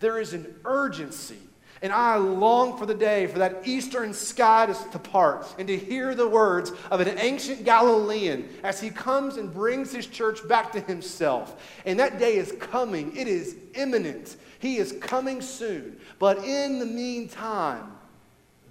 There 0.00 0.18
is 0.18 0.34
an 0.34 0.54
urgency. 0.66 1.38
And 1.82 1.92
I 1.92 2.16
long 2.16 2.78
for 2.78 2.86
the 2.86 2.94
day 2.94 3.26
for 3.26 3.40
that 3.40 3.66
eastern 3.66 4.14
sky 4.14 4.66
to, 4.66 4.98
part 5.00 5.52
and 5.58 5.66
to 5.66 5.76
hear 5.76 6.14
the 6.14 6.28
words 6.28 6.70
of 6.92 7.00
an 7.00 7.18
ancient 7.18 7.64
Galilean 7.64 8.48
as 8.62 8.80
he 8.80 8.88
comes 8.88 9.36
and 9.36 9.52
brings 9.52 9.92
his 9.92 10.06
church 10.06 10.46
back 10.46 10.70
to 10.72 10.80
himself. 10.80 11.60
And 11.84 11.98
that 11.98 12.20
day 12.20 12.36
is 12.36 12.54
coming, 12.60 13.16
it 13.16 13.26
is 13.26 13.56
imminent. 13.74 14.36
He 14.60 14.76
is 14.76 14.92
coming 15.00 15.40
soon. 15.40 15.98
But 16.20 16.44
in 16.44 16.78
the 16.78 16.86
meantime, 16.86 17.96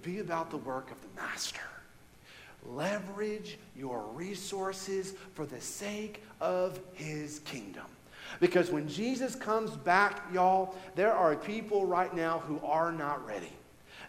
be 0.02 0.20
about 0.20 0.50
the 0.50 0.56
work 0.56 0.90
of 0.90 0.96
the 1.02 1.20
Master. 1.20 1.60
Leverage 2.64 3.58
your 3.76 4.00
resources 4.14 5.12
for 5.34 5.44
the 5.44 5.60
sake 5.60 6.22
of 6.40 6.80
his 6.94 7.40
kingdom. 7.40 7.84
Because 8.40 8.70
when 8.70 8.88
Jesus 8.88 9.34
comes 9.34 9.70
back, 9.70 10.22
y'all, 10.32 10.74
there 10.94 11.12
are 11.12 11.36
people 11.36 11.86
right 11.86 12.14
now 12.14 12.40
who 12.40 12.60
are 12.64 12.92
not 12.92 13.26
ready. 13.26 13.52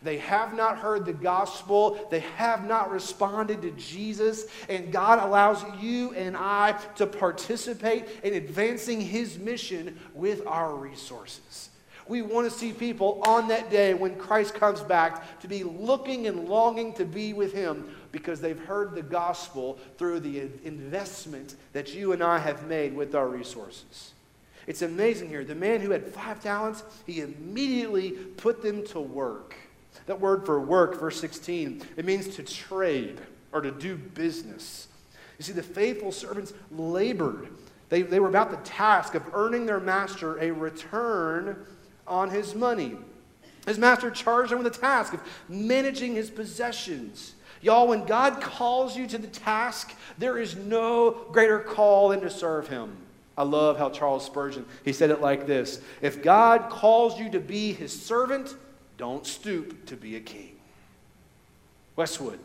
They 0.03 0.17
have 0.17 0.53
not 0.53 0.77
heard 0.77 1.05
the 1.05 1.13
gospel. 1.13 2.07
They 2.12 2.19
have 2.19 2.67
not 2.67 2.91
responded 2.91 3.62
to 3.62 3.71
Jesus. 3.71 4.45
And 4.67 4.91
God 4.91 5.19
allows 5.19 5.63
you 5.81 6.13
and 6.13 6.36
I 6.36 6.73
to 6.95 7.07
participate 7.07 8.05
in 8.23 8.33
advancing 8.33 8.99
His 8.99 9.39
mission 9.39 9.97
with 10.13 10.45
our 10.45 10.75
resources. 10.75 11.69
We 12.05 12.21
want 12.21 12.51
to 12.51 12.57
see 12.57 12.73
people 12.73 13.21
on 13.25 13.47
that 13.47 13.71
day 13.71 13.93
when 13.93 14.17
Christ 14.17 14.55
comes 14.55 14.81
back 14.81 15.39
to 15.39 15.47
be 15.47 15.63
looking 15.63 16.27
and 16.27 16.49
longing 16.49 16.93
to 16.95 17.05
be 17.05 17.31
with 17.31 17.53
Him 17.53 17.95
because 18.13 18.39
they've 18.39 18.63
heard 18.65 18.93
the 18.93 19.02
gospel 19.02 19.78
through 19.97 20.21
the 20.21 20.47
investment 20.63 21.56
that 21.73 21.93
you 21.93 22.13
and 22.13 22.23
I 22.23 22.38
have 22.38 22.67
made 22.67 22.95
with 22.95 23.15
our 23.15 23.28
resources. 23.28 24.13
It's 24.67 24.84
amazing 24.84 25.28
here. 25.28 25.43
The 25.43 25.56
man 25.56 25.82
who 25.82 25.91
had 25.91 26.08
five 26.08 26.41
talents, 26.41 26.84
he 27.06 27.19
immediately 27.19 28.12
put 28.12 28.62
them 28.62 28.86
to 28.88 28.99
work. 29.02 29.56
That 30.06 30.21
word 30.21 30.45
for 30.45 30.62
work, 30.62 30.99
verse 30.99 31.19
16, 31.19 31.82
it 31.97 32.06
means 32.06 32.36
to 32.36 32.43
trade 32.43 33.19
or 33.52 33.62
to 33.62 33.71
do 33.71 33.97
business. 33.97 34.88
You 35.39 35.43
see, 35.43 35.54
the 35.54 35.63
faithful 35.63 36.12
servants 36.12 36.54
labored. 36.71 37.49
They, 37.89 38.04
they 38.04 38.19
were 38.19 38.30
about 38.30 38.52
the 38.52 38.58
task 38.58 39.15
of 39.15 39.23
earning 39.34 39.65
their 39.65 39.80
master 39.80 40.39
a 40.39 40.52
return 40.52 41.65
on 42.08 42.30
his 42.30 42.54
money. 42.54 42.95
His 43.65 43.80
master 43.80 44.12
charged 44.12 44.52
him 44.52 44.62
with 44.62 44.71
the 44.71 44.80
task 44.80 45.13
of 45.13 45.21
managing 45.49 46.13
his 46.13 46.30
possessions. 46.30 47.34
Y'all, 47.63 47.88
when 47.88 48.04
God 48.04 48.41
calls 48.41 48.97
you 48.97 49.08
to 49.08 49.17
the 49.17 49.28
task, 49.28 49.95
there 50.17 50.38
is 50.38 50.56
no 50.58 51.12
greater 51.32 51.60
call 51.60 52.10
than 52.10 52.19
to 52.19 52.30
serve 52.30 52.67
him. 52.67 52.97
I 53.38 53.43
love 53.43 53.78
how 53.78 53.89
Charles 53.89 54.26
Spurgeon, 54.26 54.65
he 54.84 54.91
said 54.91 55.10
it 55.10 55.21
like 55.21 55.47
this. 55.47 55.82
If 56.02 56.21
God 56.21 56.69
calls 56.69 57.17
you 57.17 57.32
to 57.32 57.39
be 57.39 57.71
his 57.71 57.99
servant, 57.99 58.56
don't 58.97 59.26
stoop 59.26 59.86
to 59.88 59.95
be 59.95 60.17
a 60.17 60.19
king. 60.19 60.58
Westwood, 61.95 62.39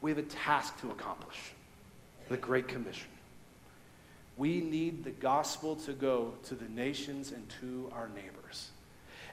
we 0.00 0.10
have 0.10 0.18
a 0.18 0.22
task 0.22 0.80
to 0.80 0.90
accomplish 0.90 1.52
the 2.28 2.38
Great 2.38 2.66
Commission. 2.66 3.08
We 4.38 4.60
need 4.60 5.04
the 5.04 5.10
gospel 5.10 5.76
to 5.76 5.92
go 5.92 6.34
to 6.44 6.54
the 6.54 6.68
nations 6.70 7.30
and 7.30 7.46
to 7.60 7.90
our 7.94 8.08
neighbors. 8.08 8.70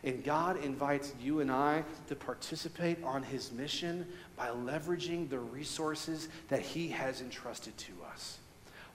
And 0.04 0.24
God 0.24 0.62
invites 0.64 1.14
you 1.22 1.40
and 1.40 1.50
I 1.50 1.84
to 2.08 2.16
participate 2.16 3.02
on 3.04 3.24
his 3.24 3.52
mission 3.52 4.06
by 4.36 4.48
leveraging 4.48 5.30
the 5.30 5.40
resources 5.40 6.28
that 6.50 6.62
he 6.62 6.90
has 6.90 7.22
entrusted 7.22 7.78
to 7.78 7.94
us. 8.12 8.40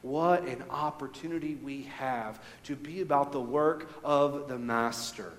What 0.03 0.45
an 0.45 0.63
opportunity 0.71 1.57
we 1.57 1.83
have 1.97 2.41
to 2.65 2.77
be 2.77 3.01
about 3.01 3.33
the 3.33 3.41
work 3.41 3.91
of 4.05 4.49
the 4.49 4.59
Master. 4.59 5.33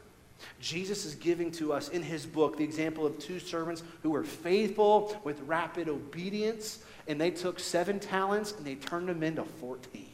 Jesus 0.59 1.05
is 1.05 1.15
giving 1.15 1.51
to 1.51 1.73
us 1.73 1.89
in 1.89 2.01
his 2.01 2.25
book 2.25 2.57
the 2.57 2.63
example 2.63 3.05
of 3.05 3.19
two 3.19 3.39
servants 3.39 3.83
who 4.03 4.11
were 4.11 4.23
faithful 4.23 5.19
with 5.23 5.41
rapid 5.41 5.89
obedience, 5.89 6.79
and 7.07 7.19
they 7.19 7.31
took 7.31 7.59
seven 7.59 7.99
talents 7.99 8.53
and 8.53 8.65
they 8.65 8.75
turned 8.75 9.09
them 9.09 9.23
into 9.23 9.43
14. 9.43 10.07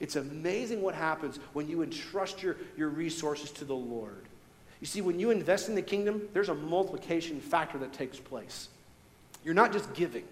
It's 0.00 0.16
amazing 0.16 0.80
what 0.80 0.94
happens 0.94 1.38
when 1.52 1.68
you 1.68 1.82
entrust 1.82 2.42
your, 2.42 2.56
your 2.76 2.88
resources 2.88 3.50
to 3.52 3.64
the 3.64 3.74
Lord. 3.74 4.27
You 4.80 4.86
see, 4.86 5.00
when 5.00 5.18
you 5.18 5.30
invest 5.30 5.68
in 5.68 5.74
the 5.74 5.82
kingdom, 5.82 6.28
there's 6.32 6.48
a 6.48 6.54
multiplication 6.54 7.40
factor 7.40 7.78
that 7.78 7.92
takes 7.92 8.18
place. 8.18 8.68
You're 9.44 9.54
not 9.54 9.72
just 9.72 9.92
giving. 9.94 10.24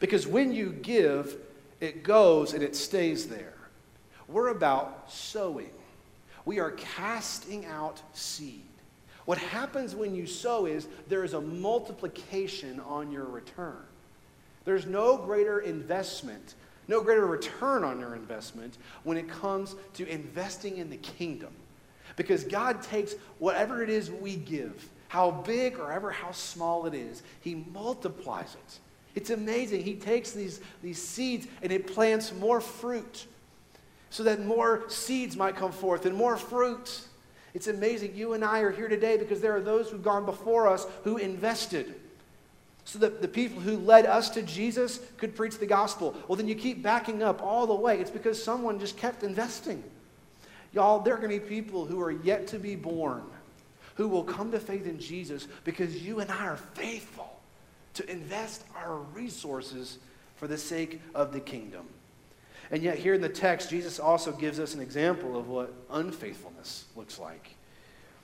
Because 0.00 0.26
when 0.26 0.52
you 0.52 0.72
give, 0.72 1.36
it 1.80 2.02
goes 2.02 2.54
and 2.54 2.62
it 2.62 2.74
stays 2.74 3.28
there. 3.28 3.54
We're 4.28 4.48
about 4.48 5.10
sowing. 5.10 5.70
We 6.44 6.58
are 6.60 6.70
casting 6.72 7.66
out 7.66 8.00
seed. 8.12 8.62
What 9.24 9.38
happens 9.38 9.94
when 9.94 10.14
you 10.14 10.26
sow 10.26 10.66
is 10.66 10.86
there 11.08 11.24
is 11.24 11.34
a 11.34 11.40
multiplication 11.40 12.80
on 12.80 13.10
your 13.10 13.24
return. 13.24 13.82
There's 14.64 14.86
no 14.86 15.16
greater 15.16 15.60
investment, 15.60 16.54
no 16.88 17.00
greater 17.02 17.26
return 17.26 17.84
on 17.84 18.00
your 18.00 18.14
investment 18.14 18.78
when 19.02 19.16
it 19.16 19.28
comes 19.28 19.74
to 19.94 20.08
investing 20.08 20.76
in 20.78 20.90
the 20.90 20.96
kingdom. 20.96 21.52
Because 22.16 22.44
God 22.44 22.82
takes 22.82 23.14
whatever 23.38 23.82
it 23.82 23.90
is 23.90 24.10
we 24.10 24.36
give, 24.36 24.88
how 25.08 25.30
big 25.30 25.78
or 25.78 25.92
ever 25.92 26.10
how 26.10 26.32
small 26.32 26.86
it 26.86 26.94
is, 26.94 27.22
He 27.40 27.54
multiplies 27.72 28.54
it. 28.54 28.78
It's 29.14 29.30
amazing. 29.30 29.82
He 29.82 29.94
takes 29.94 30.32
these, 30.32 30.60
these 30.82 31.02
seeds 31.02 31.46
and 31.62 31.72
it 31.72 31.86
plants 31.86 32.32
more 32.34 32.60
fruit 32.60 33.26
so 34.10 34.22
that 34.22 34.44
more 34.44 34.88
seeds 34.88 35.36
might 35.36 35.56
come 35.56 35.72
forth 35.72 36.06
and 36.06 36.14
more 36.14 36.36
fruit. 36.36 37.00
It's 37.54 37.66
amazing. 37.66 38.14
You 38.14 38.34
and 38.34 38.44
I 38.44 38.60
are 38.60 38.70
here 38.70 38.88
today 38.88 39.16
because 39.16 39.40
there 39.40 39.56
are 39.56 39.62
those 39.62 39.90
who've 39.90 40.02
gone 40.02 40.26
before 40.26 40.68
us 40.68 40.86
who 41.04 41.16
invested 41.16 41.94
so 42.84 42.98
that 42.98 43.20
the 43.20 43.28
people 43.28 43.60
who 43.60 43.78
led 43.78 44.06
us 44.06 44.30
to 44.30 44.42
Jesus 44.42 45.00
could 45.16 45.34
preach 45.34 45.58
the 45.58 45.66
gospel. 45.66 46.14
Well, 46.28 46.36
then 46.36 46.46
you 46.46 46.54
keep 46.54 46.82
backing 46.82 47.22
up 47.22 47.42
all 47.42 47.66
the 47.66 47.74
way. 47.74 47.98
It's 47.98 48.10
because 48.10 48.42
someone 48.42 48.78
just 48.78 48.96
kept 48.96 49.22
investing. 49.22 49.82
Y'all, 50.76 51.00
there 51.00 51.14
are 51.14 51.16
going 51.16 51.30
to 51.30 51.40
be 51.40 51.48
people 51.48 51.86
who 51.86 51.98
are 52.02 52.10
yet 52.10 52.46
to 52.48 52.58
be 52.58 52.76
born 52.76 53.22
who 53.94 54.06
will 54.06 54.24
come 54.24 54.52
to 54.52 54.60
faith 54.60 54.84
in 54.84 55.00
Jesus 55.00 55.48
because 55.64 56.02
you 56.02 56.20
and 56.20 56.30
I 56.30 56.44
are 56.44 56.58
faithful 56.58 57.40
to 57.94 58.06
invest 58.10 58.62
our 58.76 58.98
resources 58.98 59.96
for 60.36 60.46
the 60.46 60.58
sake 60.58 61.00
of 61.14 61.32
the 61.32 61.40
kingdom. 61.40 61.86
And 62.70 62.82
yet, 62.82 62.98
here 62.98 63.14
in 63.14 63.22
the 63.22 63.28
text, 63.30 63.70
Jesus 63.70 63.98
also 63.98 64.32
gives 64.32 64.60
us 64.60 64.74
an 64.74 64.82
example 64.82 65.38
of 65.38 65.48
what 65.48 65.72
unfaithfulness 65.90 66.84
looks 66.94 67.18
like. 67.18 67.56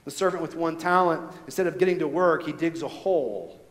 The 0.04 0.10
servant 0.10 0.42
with 0.42 0.54
one 0.54 0.76
talent, 0.76 1.32
instead 1.46 1.66
of 1.66 1.78
getting 1.78 2.00
to 2.00 2.08
work, 2.08 2.44
he 2.44 2.52
digs 2.52 2.82
a 2.82 2.88
hole. 2.88 3.62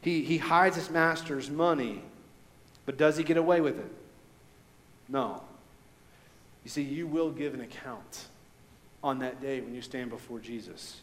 He, 0.00 0.22
he 0.22 0.38
hides 0.38 0.76
his 0.76 0.88
master's 0.88 1.50
money. 1.50 2.00
But 2.86 2.96
does 2.96 3.18
he 3.18 3.22
get 3.22 3.36
away 3.36 3.60
with 3.60 3.78
it? 3.78 3.92
No. 5.10 5.42
You 6.64 6.70
see, 6.70 6.82
you 6.82 7.06
will 7.06 7.30
give 7.30 7.54
an 7.54 7.60
account 7.60 8.26
on 9.02 9.20
that 9.20 9.40
day 9.40 9.60
when 9.60 9.74
you 9.74 9.82
stand 9.82 10.10
before 10.10 10.38
Jesus. 10.40 11.00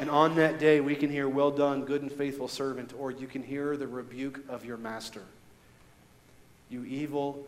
And 0.00 0.10
on 0.10 0.34
that 0.36 0.58
day, 0.58 0.80
we 0.80 0.96
can 0.96 1.10
hear, 1.10 1.28
Well 1.28 1.50
done, 1.50 1.84
good 1.84 2.02
and 2.02 2.12
faithful 2.12 2.48
servant, 2.48 2.92
or 2.98 3.10
you 3.10 3.26
can 3.26 3.42
hear 3.42 3.76
the 3.76 3.86
rebuke 3.86 4.40
of 4.48 4.64
your 4.64 4.76
master. 4.76 5.22
You 6.68 6.84
evil 6.84 7.46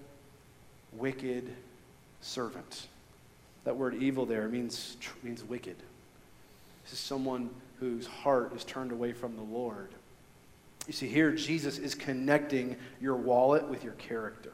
wicked 0.93 1.51
servant. 2.21 2.87
That 3.65 3.77
word 3.77 3.95
evil 3.95 4.27
there 4.27 4.49
means, 4.49 4.97
means 5.23 5.45
wicked. 5.45 5.77
This 6.85 6.95
is 6.95 6.99
someone 6.99 7.51
whose 7.79 8.07
heart 8.07 8.55
is 8.55 8.65
turned 8.65 8.93
away 8.93 9.13
from 9.13 9.37
the 9.37 9.43
Lord. 9.43 9.89
You 10.87 10.93
see, 10.93 11.09
here 11.09 11.33
Jesus 11.33 11.79
is 11.79 11.95
connecting 11.95 12.77
your 13.01 13.17
wallet 13.17 13.69
with 13.69 13.85
your 13.85 13.93
character. 13.95 14.53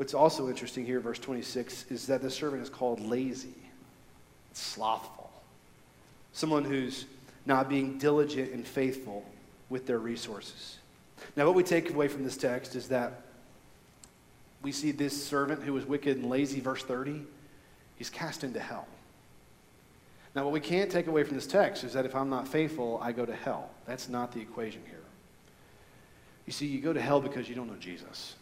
What's 0.00 0.14
also 0.14 0.48
interesting 0.48 0.86
here, 0.86 0.98
verse 0.98 1.18
26, 1.18 1.90
is 1.90 2.06
that 2.06 2.22
the 2.22 2.30
servant 2.30 2.62
is 2.62 2.70
called 2.70 3.00
lazy, 3.00 3.52
slothful. 4.54 5.30
Someone 6.32 6.64
who's 6.64 7.04
not 7.44 7.68
being 7.68 7.98
diligent 7.98 8.50
and 8.54 8.66
faithful 8.66 9.26
with 9.68 9.86
their 9.86 9.98
resources. 9.98 10.78
Now, 11.36 11.44
what 11.44 11.54
we 11.54 11.62
take 11.62 11.90
away 11.90 12.08
from 12.08 12.24
this 12.24 12.38
text 12.38 12.76
is 12.76 12.88
that 12.88 13.20
we 14.62 14.72
see 14.72 14.90
this 14.90 15.22
servant 15.22 15.64
who 15.64 15.74
was 15.74 15.84
wicked 15.84 16.16
and 16.16 16.30
lazy, 16.30 16.60
verse 16.60 16.82
30, 16.82 17.20
he's 17.96 18.08
cast 18.08 18.42
into 18.42 18.58
hell. 18.58 18.88
Now, 20.34 20.44
what 20.44 20.54
we 20.54 20.60
can't 20.60 20.90
take 20.90 21.08
away 21.08 21.24
from 21.24 21.34
this 21.34 21.46
text 21.46 21.84
is 21.84 21.92
that 21.92 22.06
if 22.06 22.16
I'm 22.16 22.30
not 22.30 22.48
faithful, 22.48 22.98
I 23.02 23.12
go 23.12 23.26
to 23.26 23.36
hell. 23.36 23.68
That's 23.84 24.08
not 24.08 24.32
the 24.32 24.40
equation 24.40 24.80
here. 24.88 25.04
You 26.46 26.54
see, 26.54 26.64
you 26.64 26.80
go 26.80 26.94
to 26.94 27.02
hell 27.02 27.20
because 27.20 27.50
you 27.50 27.54
don't 27.54 27.66
know 27.66 27.76
Jesus. 27.78 28.36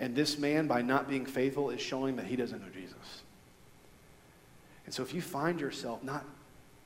And 0.00 0.16
this 0.16 0.38
man, 0.38 0.66
by 0.66 0.80
not 0.80 1.08
being 1.08 1.26
faithful, 1.26 1.70
is 1.70 1.80
showing 1.80 2.16
that 2.16 2.26
he 2.26 2.34
doesn't 2.34 2.60
know 2.60 2.70
Jesus. 2.72 3.22
And 4.86 4.94
so 4.94 5.02
if 5.02 5.14
you 5.14 5.20
find 5.20 5.60
yourself 5.60 6.02
not 6.02 6.24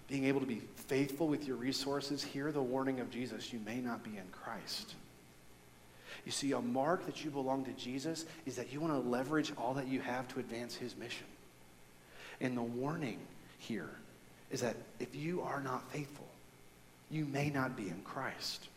being 0.08 0.24
able 0.24 0.40
to 0.40 0.46
be 0.46 0.60
faithful 0.74 1.28
with 1.28 1.46
your 1.46 1.56
resources, 1.56 2.22
hear 2.22 2.52
the 2.52 2.60
warning 2.60 3.00
of 3.00 3.10
Jesus 3.10 3.52
you 3.52 3.60
may 3.64 3.76
not 3.76 4.02
be 4.02 4.10
in 4.10 4.24
Christ. 4.32 4.96
You 6.26 6.32
see, 6.32 6.52
a 6.52 6.60
mark 6.60 7.06
that 7.06 7.24
you 7.24 7.30
belong 7.30 7.64
to 7.66 7.72
Jesus 7.72 8.26
is 8.46 8.56
that 8.56 8.72
you 8.72 8.80
want 8.80 8.92
to 8.92 9.08
leverage 9.08 9.52
all 9.56 9.74
that 9.74 9.86
you 9.86 10.00
have 10.00 10.26
to 10.28 10.40
advance 10.40 10.74
his 10.74 10.96
mission. 10.96 11.26
And 12.40 12.56
the 12.56 12.62
warning 12.62 13.20
here 13.58 13.90
is 14.50 14.60
that 14.62 14.76
if 14.98 15.14
you 15.14 15.40
are 15.42 15.60
not 15.60 15.90
faithful, 15.92 16.26
you 17.10 17.26
may 17.26 17.48
not 17.48 17.76
be 17.76 17.88
in 17.88 18.00
Christ. 18.04 18.68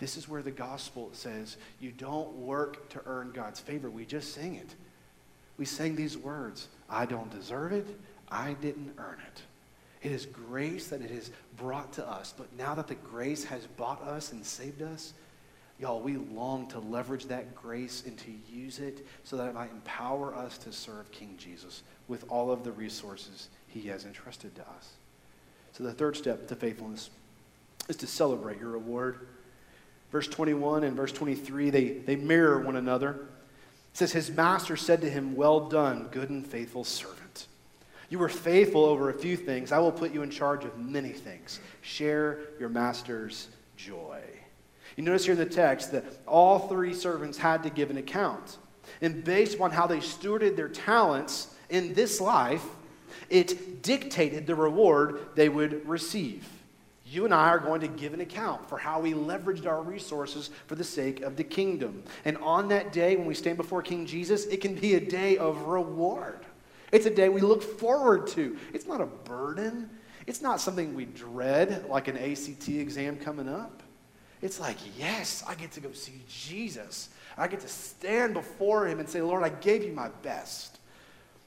This 0.00 0.16
is 0.16 0.28
where 0.28 0.42
the 0.42 0.50
gospel 0.50 1.10
says 1.12 1.56
you 1.78 1.92
don't 1.92 2.34
work 2.34 2.88
to 2.90 3.02
earn 3.06 3.30
God's 3.32 3.60
favor. 3.60 3.88
We 3.88 4.04
just 4.04 4.34
sing 4.34 4.56
it. 4.56 4.74
We 5.58 5.66
sang 5.66 5.94
these 5.94 6.18
words 6.18 6.66
I 6.88 7.06
don't 7.06 7.30
deserve 7.30 7.72
it, 7.72 7.86
I 8.28 8.54
didn't 8.54 8.94
earn 8.98 9.18
it. 9.26 9.42
It 10.02 10.12
is 10.12 10.24
grace 10.24 10.88
that 10.88 11.02
it 11.02 11.10
has 11.10 11.30
brought 11.58 11.92
to 11.92 12.08
us. 12.08 12.34
But 12.36 12.48
now 12.56 12.74
that 12.74 12.88
the 12.88 12.94
grace 12.94 13.44
has 13.44 13.66
bought 13.76 14.02
us 14.02 14.32
and 14.32 14.44
saved 14.44 14.80
us, 14.80 15.12
Y'all, 15.80 16.00
we 16.02 16.18
long 16.18 16.66
to 16.68 16.78
leverage 16.78 17.24
that 17.24 17.54
grace 17.54 18.02
and 18.06 18.18
to 18.18 18.30
use 18.52 18.80
it 18.80 19.06
so 19.24 19.38
that 19.38 19.48
it 19.48 19.54
might 19.54 19.70
empower 19.70 20.34
us 20.34 20.58
to 20.58 20.70
serve 20.70 21.10
King 21.10 21.34
Jesus 21.38 21.82
with 22.06 22.22
all 22.28 22.52
of 22.52 22.64
the 22.64 22.72
resources 22.72 23.48
he 23.66 23.88
has 23.88 24.04
entrusted 24.04 24.54
to 24.56 24.60
us. 24.62 24.90
So, 25.72 25.82
the 25.82 25.92
third 25.92 26.18
step 26.18 26.46
to 26.48 26.54
faithfulness 26.54 27.08
is 27.88 27.96
to 27.96 28.06
celebrate 28.06 28.60
your 28.60 28.70
reward. 28.70 29.26
Verse 30.10 30.26
21 30.26 30.84
and 30.84 30.96
verse 30.96 31.12
23, 31.12 31.70
they, 31.70 31.88
they 31.90 32.16
mirror 32.16 32.60
one 32.60 32.76
another. 32.76 33.12
It 33.12 33.96
says, 33.96 34.12
His 34.12 34.30
master 34.30 34.76
said 34.76 35.00
to 35.02 35.10
him, 35.10 35.36
Well 35.36 35.68
done, 35.68 36.08
good 36.10 36.30
and 36.30 36.46
faithful 36.46 36.84
servant. 36.84 37.46
You 38.08 38.18
were 38.18 38.28
faithful 38.28 38.84
over 38.84 39.08
a 39.08 39.14
few 39.14 39.36
things. 39.36 39.70
I 39.70 39.78
will 39.78 39.92
put 39.92 40.12
you 40.12 40.22
in 40.22 40.30
charge 40.30 40.64
of 40.64 40.76
many 40.76 41.10
things. 41.10 41.60
Share 41.80 42.40
your 42.58 42.68
master's 42.68 43.48
joy. 43.76 44.20
You 44.96 45.04
notice 45.04 45.24
here 45.24 45.32
in 45.32 45.38
the 45.38 45.46
text 45.46 45.92
that 45.92 46.04
all 46.26 46.58
three 46.58 46.92
servants 46.92 47.38
had 47.38 47.62
to 47.62 47.70
give 47.70 47.90
an 47.90 47.96
account. 47.96 48.58
And 49.00 49.22
based 49.22 49.54
upon 49.54 49.70
how 49.70 49.86
they 49.86 49.98
stewarded 49.98 50.56
their 50.56 50.68
talents 50.68 51.54
in 51.68 51.94
this 51.94 52.20
life, 52.20 52.64
it 53.28 53.82
dictated 53.82 54.46
the 54.46 54.56
reward 54.56 55.20
they 55.36 55.48
would 55.48 55.88
receive. 55.88 56.46
You 57.10 57.24
and 57.24 57.34
I 57.34 57.48
are 57.48 57.58
going 57.58 57.80
to 57.80 57.88
give 57.88 58.14
an 58.14 58.20
account 58.20 58.68
for 58.68 58.78
how 58.78 59.00
we 59.00 59.14
leveraged 59.14 59.66
our 59.66 59.82
resources 59.82 60.50
for 60.68 60.76
the 60.76 60.84
sake 60.84 61.22
of 61.22 61.34
the 61.34 61.42
kingdom. 61.42 62.04
And 62.24 62.36
on 62.38 62.68
that 62.68 62.92
day, 62.92 63.16
when 63.16 63.26
we 63.26 63.34
stand 63.34 63.56
before 63.56 63.82
King 63.82 64.06
Jesus, 64.06 64.46
it 64.46 64.60
can 64.60 64.76
be 64.76 64.94
a 64.94 65.00
day 65.00 65.36
of 65.36 65.62
reward. 65.62 66.46
It's 66.92 67.06
a 67.06 67.14
day 67.14 67.28
we 67.28 67.40
look 67.40 67.64
forward 67.64 68.28
to. 68.28 68.56
It's 68.72 68.86
not 68.86 69.00
a 69.00 69.06
burden, 69.06 69.90
it's 70.28 70.40
not 70.40 70.60
something 70.60 70.94
we 70.94 71.06
dread, 71.06 71.88
like 71.88 72.06
an 72.06 72.16
ACT 72.16 72.68
exam 72.68 73.16
coming 73.16 73.48
up. 73.48 73.82
It's 74.40 74.60
like, 74.60 74.76
yes, 74.96 75.42
I 75.48 75.56
get 75.56 75.72
to 75.72 75.80
go 75.80 75.90
see 75.92 76.22
Jesus. 76.28 77.08
I 77.36 77.48
get 77.48 77.60
to 77.60 77.68
stand 77.68 78.34
before 78.34 78.86
him 78.86 79.00
and 79.00 79.08
say, 79.08 79.20
Lord, 79.20 79.42
I 79.42 79.48
gave 79.48 79.82
you 79.82 79.92
my 79.92 80.10
best. 80.22 80.78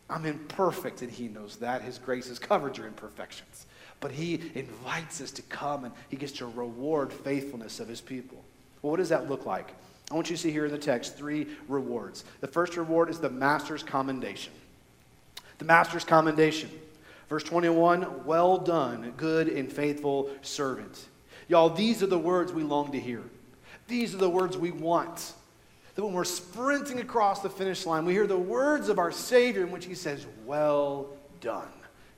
I'm 0.10 0.26
imperfect, 0.26 1.02
and 1.02 1.12
he 1.12 1.30
knows 1.30 1.56
that. 1.58 1.82
His 1.82 1.98
grace 1.98 2.28
has 2.28 2.38
covered 2.38 2.78
your 2.78 2.88
imperfections. 2.88 3.66
But 4.04 4.12
he 4.12 4.42
invites 4.54 5.22
us 5.22 5.32
to 5.32 5.42
come, 5.44 5.86
and 5.86 5.94
he 6.10 6.18
gets 6.18 6.34
to 6.34 6.46
reward 6.46 7.14
faithfulness 7.14 7.80
of 7.80 7.88
his 7.88 8.02
people. 8.02 8.38
Well, 8.82 8.92
what 8.92 8.98
does 8.98 9.08
that 9.08 9.30
look 9.30 9.46
like? 9.46 9.74
I 10.12 10.16
want 10.16 10.30
you 10.30 10.36
to 10.36 10.42
see 10.42 10.52
here 10.52 10.66
in 10.66 10.74
the 10.74 10.78
text 10.78 11.16
three 11.16 11.48
rewards. 11.70 12.26
The 12.42 12.48
first 12.48 12.76
reward 12.76 13.10
is 13.10 13.20
the 13.20 13.30
master's 13.30 13.82
commendation. 13.82 14.52
The 15.58 15.64
master's 15.64 16.04
commendation. 16.04 16.70
Verse 17.30 17.46
21 17.46 18.26
Well 18.26 18.58
done, 18.58 19.14
good 19.16 19.48
and 19.48 19.72
faithful 19.72 20.30
servant. 20.42 21.06
Y'all, 21.48 21.70
these 21.70 22.04
are 22.04 22.08
the 22.08 22.20
words 22.20 22.52
we 22.52 22.64
long 22.64 22.92
to 22.92 23.00
hear. 23.00 23.24
These 23.88 24.14
are 24.14 24.18
the 24.18 24.30
words 24.30 24.58
we 24.58 24.72
want. 24.72 25.32
That 25.96 26.04
when 26.04 26.14
we're 26.14 26.26
sprinting 26.26 27.00
across 27.00 27.42
the 27.42 27.50
finish 27.50 27.86
line, 27.86 28.04
we 28.04 28.12
hear 28.12 28.28
the 28.28 28.36
words 28.36 28.90
of 28.90 29.00
our 29.00 29.14
Savior 29.14 29.64
in 29.64 29.72
which 29.72 29.86
He 29.86 29.96
says, 29.96 30.26
Well 30.46 31.08
done, 31.40 31.72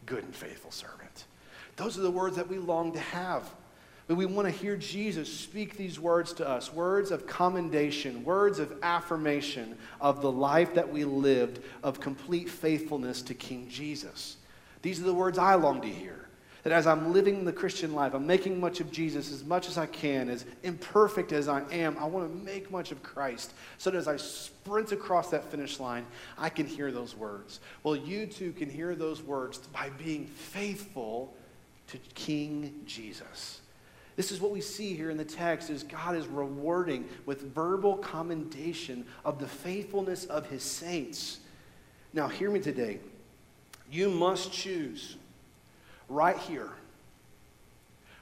good 0.07 0.23
and 0.23 0.35
faithful 0.35 0.71
servant. 0.71 1.04
Those 1.75 1.97
are 1.97 2.01
the 2.01 2.11
words 2.11 2.37
that 2.37 2.47
we 2.47 2.57
long 2.57 2.93
to 2.93 2.99
have. 2.99 3.49
But 4.07 4.15
we 4.15 4.27
want 4.27 4.47
to 4.47 4.51
hear 4.51 4.77
Jesus 4.77 5.31
speak 5.33 5.77
these 5.77 5.99
words 5.99 6.33
to 6.33 6.47
us 6.47 6.71
words 6.71 7.09
of 7.09 7.25
commendation, 7.25 8.23
words 8.23 8.59
of 8.59 8.71
affirmation 8.83 9.77
of 9.99 10.21
the 10.21 10.31
life 10.31 10.75
that 10.75 10.91
we 10.91 11.05
lived, 11.05 11.59
of 11.81 11.99
complete 11.99 12.49
faithfulness 12.49 13.23
to 13.23 13.33
King 13.33 13.67
Jesus. 13.67 14.37
These 14.83 15.01
are 15.01 15.05
the 15.05 15.13
words 15.13 15.39
I 15.39 15.55
long 15.55 15.81
to 15.81 15.87
hear 15.87 16.27
That 16.61 16.71
as 16.71 16.85
I'm 16.85 17.13
living 17.13 17.45
the 17.45 17.51
Christian 17.53 17.95
life, 17.95 18.13
I'm 18.13 18.27
making 18.27 18.59
much 18.59 18.79
of 18.79 18.91
Jesus 18.91 19.31
as 19.31 19.43
much 19.43 19.67
as 19.67 19.79
I 19.79 19.87
can, 19.87 20.29
as 20.29 20.45
imperfect 20.61 21.31
as 21.31 21.47
I 21.47 21.63
am, 21.71 21.97
I 21.97 22.05
want 22.05 22.31
to 22.31 22.45
make 22.45 22.69
much 22.69 22.91
of 22.91 23.01
Christ. 23.01 23.53
So 23.79 23.89
that 23.89 23.97
as 23.97 24.07
I 24.07 24.17
sprint 24.17 24.91
across 24.91 25.31
that 25.31 25.45
finish 25.45 25.79
line, 25.79 26.05
I 26.37 26.49
can 26.49 26.67
hear 26.67 26.91
those 26.91 27.15
words. 27.15 27.59
Well, 27.81 27.95
you 27.95 28.27
too 28.27 28.51
can 28.51 28.69
hear 28.69 28.93
those 28.93 29.23
words 29.23 29.57
by 29.73 29.89
being 29.97 30.27
faithful 30.27 31.35
to 31.87 31.97
King 32.13 32.81
Jesus. 32.85 33.61
This 34.15 34.31
is 34.31 34.39
what 34.39 34.51
we 34.51 34.61
see 34.61 34.95
here 34.95 35.09
in 35.09 35.17
the 35.17 35.25
text 35.25 35.69
is 35.69 35.83
God 35.83 36.15
is 36.15 36.25
rewarding 36.27 37.05
with 37.25 37.53
verbal 37.53 37.97
commendation 37.97 39.05
of 39.25 39.39
the 39.39 39.47
faithfulness 39.47 40.25
of 40.25 40.47
his 40.47 40.63
saints. 40.63 41.39
Now 42.13 42.27
hear 42.27 42.49
me 42.49 42.59
today. 42.59 42.99
You 43.91 44.09
must 44.09 44.51
choose 44.51 45.17
right 46.07 46.37
here, 46.37 46.69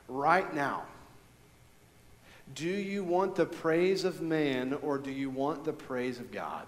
right 0.08 0.54
now. 0.54 0.84
Do 2.56 2.67
you 2.67 3.04
want 3.04 3.36
the 3.36 3.45
praise 3.45 4.04
of 4.04 4.21
man 4.21 4.73
or 4.82 4.97
do 4.97 5.12
you 5.12 5.30
want 5.30 5.63
the 5.63 5.73
praise 5.73 6.19
of 6.19 6.32
God? 6.32 6.65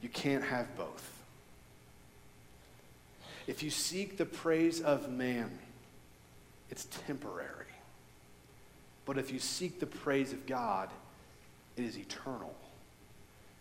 You 0.00 0.08
can't 0.08 0.42
have 0.42 0.76
both. 0.76 1.11
If 3.46 3.62
you 3.62 3.70
seek 3.70 4.16
the 4.16 4.26
praise 4.26 4.80
of 4.80 5.10
man, 5.10 5.50
it's 6.70 6.86
temporary. 7.06 7.48
But 9.04 9.18
if 9.18 9.32
you 9.32 9.38
seek 9.38 9.80
the 9.80 9.86
praise 9.86 10.32
of 10.32 10.46
God, 10.46 10.88
it 11.76 11.84
is 11.84 11.98
eternal. 11.98 12.54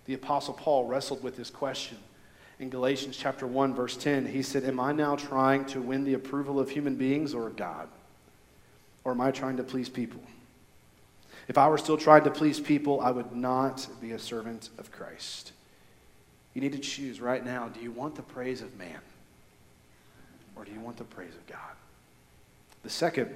The 0.06 0.14
Apostle 0.14 0.54
Paul 0.54 0.86
wrestled 0.86 1.24
with 1.24 1.36
this 1.36 1.50
question. 1.50 1.98
In 2.60 2.70
Galatians 2.70 3.18
chapter 3.18 3.48
1, 3.48 3.74
verse 3.74 3.98
10, 3.98 4.28
he 4.28 4.44
said, 4.44 4.64
Am 4.66 4.80
I 4.80 4.92
now 4.92 5.16
trying 5.16 5.66
to 5.66 5.82
win 5.82 6.04
the 6.04 6.14
approval 6.14 6.60
of 6.60 6.70
human 6.70 6.96
beings 6.96 7.34
or 7.34 7.50
God? 7.50 7.90
Or 9.04 9.14
am 9.14 9.22
I 9.22 9.32
trying 9.32 9.58
to 9.58 9.64
please 9.64 9.90
people? 9.90 10.22
If 11.48 11.58
I 11.58 11.68
were 11.68 11.80
still 11.80 11.98
trying 11.98 12.24
to 12.26 12.32
please 12.32 12.60
people, 12.60 13.02
I 13.02 13.10
would 13.10 13.36
not 13.36 13.88
be 14.00 14.12
a 14.12 14.20
servant 14.20 14.70
of 14.78 14.92
Christ. 14.92 15.54
You 16.54 16.62
need 16.62 16.74
to 16.74 16.80
choose 16.80 17.20
right 17.20 17.44
now 17.44 17.68
do 17.68 17.80
you 17.80 17.92
want 17.92 18.16
the 18.16 18.22
praise 18.22 18.62
of 18.62 18.78
man? 18.78 19.00
Or 20.62 20.66
do 20.66 20.72
you 20.72 20.80
want 20.80 20.98
the 20.98 21.04
praise 21.06 21.34
of 21.34 21.48
God? 21.48 21.76
The 22.84 22.90
second 22.92 23.32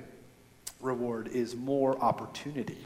reward 0.79 1.27
is 1.29 1.55
more 1.55 1.97
opportunity. 1.97 2.85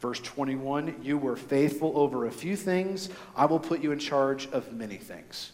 Verse 0.00 0.20
21 0.20 0.94
You 1.02 1.18
were 1.18 1.36
faithful 1.36 1.92
over 1.94 2.24
a 2.24 2.30
few 2.30 2.56
things, 2.56 3.10
I 3.36 3.44
will 3.44 3.58
put 3.58 3.80
you 3.82 3.92
in 3.92 3.98
charge 3.98 4.48
of 4.52 4.72
many 4.72 4.96
things. 4.96 5.52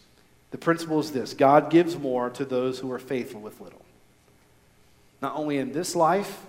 The 0.53 0.59
principle 0.59 1.01
is 1.01 1.11
this 1.11 1.35
God 1.35 1.71
gives 1.71 1.99
more 1.99 2.31
to 2.31 2.45
those 2.45 2.79
who 2.79 2.93
are 2.93 3.01
faithful 3.01 3.41
with 3.41 3.61
little. 3.61 3.85
Not 5.21 5.35
only 5.35 5.59
in 5.59 5.73
this 5.73 5.97
life, 5.97 6.47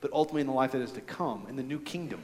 but 0.00 0.12
ultimately 0.12 0.42
in 0.42 0.46
the 0.46 0.52
life 0.52 0.70
that 0.72 0.80
is 0.80 0.92
to 0.92 1.00
come, 1.00 1.46
in 1.48 1.56
the 1.56 1.64
new 1.64 1.80
kingdom. 1.80 2.20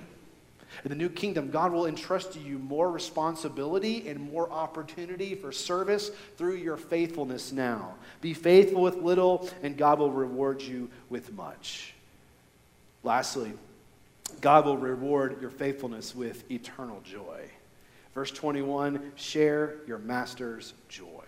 In 0.84 0.90
the 0.90 0.96
new 0.96 1.08
kingdom, 1.08 1.50
God 1.50 1.72
will 1.72 1.86
entrust 1.86 2.32
to 2.32 2.40
you 2.40 2.58
more 2.58 2.90
responsibility 2.90 4.08
and 4.08 4.20
more 4.20 4.50
opportunity 4.50 5.34
for 5.34 5.52
service 5.52 6.10
through 6.36 6.56
your 6.56 6.76
faithfulness 6.76 7.52
now. 7.52 7.94
Be 8.20 8.34
faithful 8.34 8.82
with 8.82 8.96
little, 8.96 9.48
and 9.62 9.76
God 9.76 9.98
will 9.98 10.12
reward 10.12 10.62
you 10.62 10.90
with 11.08 11.32
much. 11.34 11.94
Lastly, 13.02 13.52
God 14.40 14.64
will 14.64 14.76
reward 14.76 15.40
your 15.40 15.50
faithfulness 15.50 16.14
with 16.14 16.50
eternal 16.50 17.00
joy. 17.04 17.50
Verse 18.14 18.30
21 18.30 19.12
share 19.16 19.76
your 19.86 19.98
master's 19.98 20.74
joy. 20.88 21.24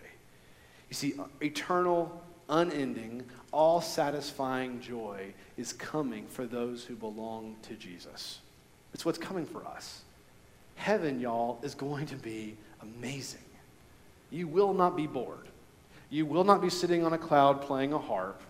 You 0.88 0.94
see, 0.94 1.14
eternal, 1.40 2.22
unending, 2.48 3.24
all 3.50 3.81
satisfying 3.81 4.81
joy 4.81 5.33
is 5.57 5.72
coming 5.72 6.26
for 6.26 6.46
those 6.46 6.85
who 6.85 6.94
belong 6.94 7.57
to 7.62 7.74
Jesus. 7.74 8.40
It's 8.94 9.05
what's 9.05 9.18
coming 9.18 9.46
for 9.46 9.66
us. 9.66 10.02
Heaven, 10.76 11.20
y'all, 11.20 11.61
is 11.62 11.74
going 11.74 12.07
to 12.07 12.16
be 12.16 12.57
amazing. 12.81 13.40
You 14.31 14.48
will 14.48 14.74
not 14.74 14.96
be 14.96 15.07
bored. 15.07 15.48
You 16.11 16.26
will 16.26 16.44
not 16.44 16.61
be 16.61 16.70
sitting 16.70 17.05
on 17.05 17.12
a 17.12 17.18
cloud 17.18 17.62
playing 17.62 17.92
a 17.92 17.98
harp. 17.98 18.42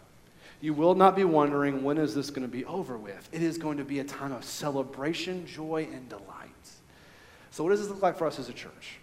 You 0.61 0.75
will 0.75 0.95
not 0.95 1.17
be 1.17 1.25
wondering, 1.25 1.83
when 1.83 1.99
is 1.99 2.15
this 2.15 2.31
going 2.31 2.43
to 2.43 2.53
be 2.53 2.65
over 2.65 2.97
with? 2.97 3.29
It 3.33 3.43
is 3.43 3.59
going 3.59 3.79
to 3.79 3.85
be 3.85 3.99
a 3.99 4.05
time 4.05 4.33
of 4.33 4.45
celebration, 4.45 5.47
joy, 5.47 5.89
and 5.93 6.09
delight. 6.09 6.49
So, 7.51 7.65
what 7.65 7.71
does 7.71 7.81
this 7.81 7.89
look 7.91 8.01
like 8.01 8.17
for 8.17 8.27
us 8.27 8.39
as 8.39 8.49
a 8.49 8.53
church? 8.53 8.99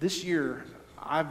This 0.00 0.24
year, 0.24 0.64
I've 0.98 1.28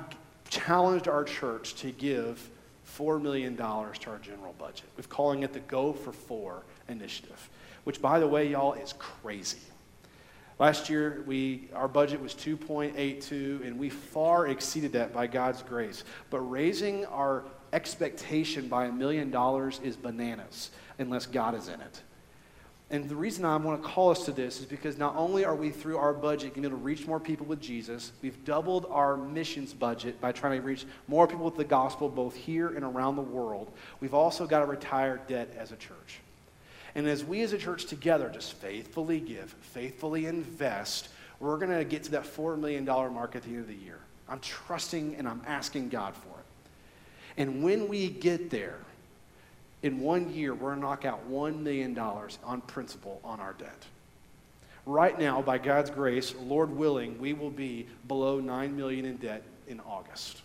challenged 0.50 1.08
our 1.08 1.24
church 1.24 1.76
to 1.76 1.92
give 1.92 2.50
$4 2.98 3.22
million 3.22 3.58
to 3.58 3.64
our 3.64 4.20
general 4.22 4.56
budget. 4.58 4.86
We're 4.96 5.04
calling 5.04 5.44
it 5.44 5.54
the 5.54 5.60
Go 5.62 5.92
for 5.92 6.14
Four 6.14 6.64
initiative 6.88 7.50
which, 7.86 8.02
by 8.02 8.20
the 8.20 8.28
way, 8.28 8.50
y'all, 8.50 8.74
is 8.74 8.94
crazy. 9.00 9.60
Last 10.60 10.90
year, 10.90 11.24
we, 11.26 11.70
our 11.74 11.88
budget 11.88 12.22
was 12.22 12.34
2.82, 12.34 13.66
and 13.66 13.78
we 13.78 13.90
far 13.90 14.48
exceeded 14.48 14.94
that 14.94 15.14
by 15.14 15.28
God's 15.28 15.62
grace. 15.62 16.04
But 16.30 16.40
raising 16.42 17.06
our 17.06 17.46
expectation 17.74 18.68
by 18.68 18.86
a 18.86 18.92
million 18.92 19.32
dollars 19.32 19.82
is 19.84 19.98
bananas 19.98 20.72
unless 20.98 21.26
God 21.26 21.56
is 21.56 21.68
in 21.68 21.82
it. 21.82 22.02
And 22.92 23.10
the 23.10 23.16
reason 23.16 23.44
I 23.44 23.58
want 23.58 23.82
to 23.82 23.88
call 23.88 24.12
us 24.12 24.26
to 24.26 24.32
this 24.32 24.60
is 24.60 24.66
because 24.66 24.98
not 24.98 25.16
only 25.16 25.44
are 25.44 25.56
we 25.56 25.72
through 25.72 25.98
our 25.98 26.14
budget 26.14 26.54
going 26.54 26.70
to 26.70 26.76
reach 26.76 27.08
more 27.08 27.20
people 27.20 27.46
with 27.48 27.60
Jesus, 27.60 28.12
we've 28.22 28.46
doubled 28.46 28.86
our 28.92 29.18
missions 29.18 29.74
budget 29.74 30.22
by 30.22 30.32
trying 30.32 30.62
to 30.62 30.66
reach 30.66 30.86
more 31.08 31.28
people 31.28 31.46
with 31.46 31.58
the 31.58 31.64
gospel 31.64 32.08
both 32.08 32.36
here 32.36 32.70
and 32.70 32.86
around 32.86 33.16
the 33.16 33.24
world. 33.24 33.74
We've 34.00 34.14
also 34.14 34.46
got 34.46 34.60
to 34.60 34.66
retire 34.68 35.20
debt 35.28 35.54
as 35.58 35.72
a 35.72 35.76
church. 35.76 36.20
And 36.96 37.08
as 37.08 37.26
we 37.26 37.42
as 37.42 37.52
a 37.52 37.58
church 37.58 37.86
together 37.86 38.30
just 38.34 38.54
faithfully 38.54 39.20
give, 39.20 39.54
faithfully 39.62 40.26
invest, 40.26 41.10
we're 41.40 41.58
going 41.58 41.78
to 41.78 41.84
get 41.84 42.04
to 42.04 42.12
that 42.12 42.24
$4 42.24 42.58
million 42.58 42.86
mark 42.86 43.36
at 43.36 43.44
the 43.44 43.50
end 43.50 43.60
of 43.60 43.68
the 43.68 43.76
year. 43.76 44.00
I'm 44.30 44.40
trusting 44.40 45.16
and 45.18 45.28
I'm 45.28 45.42
asking 45.46 45.90
God 45.90 46.16
for 46.16 46.30
it. 46.40 46.46
And 47.38 47.62
when 47.64 47.90
we 47.90 48.10
get 48.10 48.50
there, 48.50 48.80
in 49.84 50.00
one 50.00 50.34
year, 50.34 50.54
we're 50.54 50.70
going 50.70 50.80
to 50.80 50.82
knock 50.82 51.06
out 51.06 51.30
$1 51.30 51.60
million 51.62 52.00
on 52.00 52.62
principal 52.62 53.20
on 53.24 53.40
our 53.40 53.54
debt. 53.54 53.86
Right 54.88 55.20
now, 55.20 55.42
by 55.42 55.58
God's 55.58 55.90
grace, 55.90 56.34
Lord 56.42 56.72
willing, 56.72 57.20
we 57.20 57.34
will 57.34 57.52
be 57.52 57.86
below 58.08 58.40
9 58.40 58.76
million 58.76 59.06
in 59.06 59.18
debt 59.18 59.44
in 59.68 59.80
August. 59.82 60.42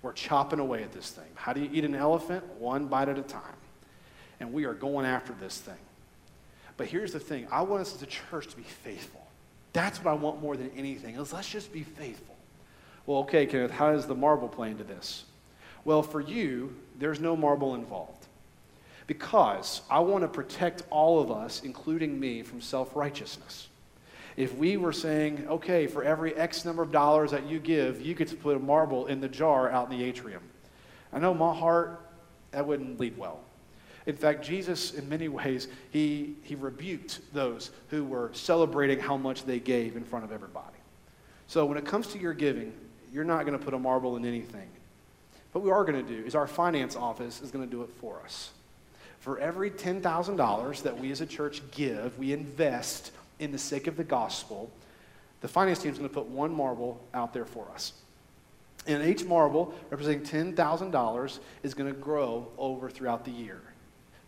We're 0.00 0.14
chopping 0.14 0.58
away 0.58 0.82
at 0.82 0.90
this 0.90 1.10
thing. 1.10 1.28
How 1.34 1.52
do 1.52 1.60
you 1.60 1.68
eat 1.72 1.84
an 1.84 1.94
elephant? 1.94 2.44
One 2.58 2.86
bite 2.86 3.08
at 3.08 3.18
a 3.18 3.22
time 3.22 3.54
and 4.42 4.52
we 4.52 4.64
are 4.64 4.74
going 4.74 5.06
after 5.06 5.32
this 5.40 5.56
thing. 5.58 5.78
But 6.76 6.88
here's 6.88 7.12
the 7.12 7.20
thing 7.20 7.46
I 7.50 7.62
want 7.62 7.82
us 7.82 7.94
as 7.94 8.02
a 8.02 8.06
church 8.06 8.48
to 8.48 8.56
be 8.56 8.64
faithful. 8.64 9.24
That's 9.72 10.02
what 10.04 10.10
I 10.10 10.14
want 10.14 10.42
more 10.42 10.56
than 10.56 10.70
anything, 10.76 11.14
is 11.14 11.32
let's 11.32 11.48
just 11.48 11.72
be 11.72 11.84
faithful. 11.84 12.34
Well, 13.06 13.18
okay, 13.20 13.46
Kenneth, 13.46 13.70
how 13.70 13.92
does 13.92 14.06
the 14.06 14.16
marble 14.16 14.48
play 14.48 14.70
into 14.70 14.84
this? 14.84 15.24
Well, 15.84 16.02
for 16.02 16.20
you, 16.20 16.74
there's 16.98 17.20
no 17.20 17.36
marble 17.36 17.76
involved. 17.76 18.26
Because 19.06 19.82
I 19.88 20.00
want 20.00 20.22
to 20.22 20.28
protect 20.28 20.82
all 20.90 21.20
of 21.20 21.30
us, 21.30 21.62
including 21.64 22.18
me, 22.18 22.42
from 22.42 22.60
self 22.60 22.96
righteousness. 22.96 23.68
If 24.36 24.56
we 24.56 24.76
were 24.76 24.92
saying, 24.92 25.46
okay, 25.48 25.86
for 25.86 26.02
every 26.02 26.34
X 26.34 26.64
number 26.64 26.82
of 26.82 26.90
dollars 26.90 27.30
that 27.30 27.46
you 27.46 27.60
give, 27.60 28.00
you 28.00 28.14
get 28.14 28.28
to 28.28 28.36
put 28.36 28.56
a 28.56 28.60
marble 28.60 29.06
in 29.06 29.20
the 29.20 29.28
jar 29.28 29.70
out 29.70 29.90
in 29.90 29.98
the 29.98 30.04
atrium. 30.04 30.42
I 31.12 31.20
know 31.20 31.32
my 31.32 31.54
heart, 31.54 32.00
that 32.50 32.66
wouldn't 32.66 32.98
lead 32.98 33.16
well. 33.16 33.40
In 34.06 34.16
fact, 34.16 34.44
Jesus, 34.44 34.94
in 34.94 35.08
many 35.08 35.28
ways, 35.28 35.68
he, 35.90 36.34
he 36.42 36.54
rebuked 36.54 37.20
those 37.32 37.70
who 37.88 38.04
were 38.04 38.30
celebrating 38.32 38.98
how 38.98 39.16
much 39.16 39.44
they 39.44 39.60
gave 39.60 39.96
in 39.96 40.04
front 40.04 40.24
of 40.24 40.32
everybody. 40.32 40.76
So 41.46 41.64
when 41.66 41.78
it 41.78 41.84
comes 41.84 42.08
to 42.08 42.18
your 42.18 42.32
giving, 42.32 42.72
you're 43.12 43.24
not 43.24 43.46
going 43.46 43.58
to 43.58 43.64
put 43.64 43.74
a 43.74 43.78
marble 43.78 44.16
in 44.16 44.24
anything. 44.24 44.68
What 45.52 45.62
we 45.62 45.70
are 45.70 45.84
going 45.84 46.04
to 46.04 46.16
do 46.16 46.24
is 46.26 46.34
our 46.34 46.46
finance 46.46 46.96
office 46.96 47.42
is 47.42 47.50
going 47.50 47.64
to 47.64 47.70
do 47.70 47.82
it 47.82 47.90
for 48.00 48.20
us. 48.24 48.50
For 49.20 49.38
every 49.38 49.70
$10,000 49.70 50.82
that 50.82 50.98
we 50.98 51.12
as 51.12 51.20
a 51.20 51.26
church 51.26 51.62
give, 51.70 52.18
we 52.18 52.32
invest 52.32 53.12
in 53.38 53.52
the 53.52 53.58
sake 53.58 53.86
of 53.86 53.96
the 53.96 54.04
gospel, 54.04 54.70
the 55.42 55.48
finance 55.48 55.80
team 55.80 55.92
is 55.92 55.98
going 55.98 56.08
to 56.08 56.14
put 56.14 56.26
one 56.26 56.52
marble 56.52 57.00
out 57.14 57.32
there 57.32 57.44
for 57.44 57.68
us. 57.74 57.92
And 58.86 59.04
each 59.04 59.24
marble, 59.24 59.74
representing 59.90 60.54
$10,000, 60.54 61.38
is 61.62 61.74
going 61.74 61.92
to 61.92 61.98
grow 61.98 62.48
over 62.58 62.90
throughout 62.90 63.24
the 63.24 63.30
year. 63.30 63.60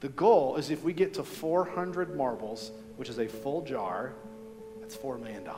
The 0.01 0.09
goal 0.11 0.57
is 0.57 0.71
if 0.71 0.83
we 0.83 0.93
get 0.93 1.15
to 1.15 1.25
400 1.25 2.17
marbles, 2.17 2.73
which 2.97 3.09
is 3.09 3.19
a 3.19 3.27
full 3.27 3.63
jar, 3.63 4.15
that's 4.81 4.97
$4 4.97 5.21
million. 5.21 5.49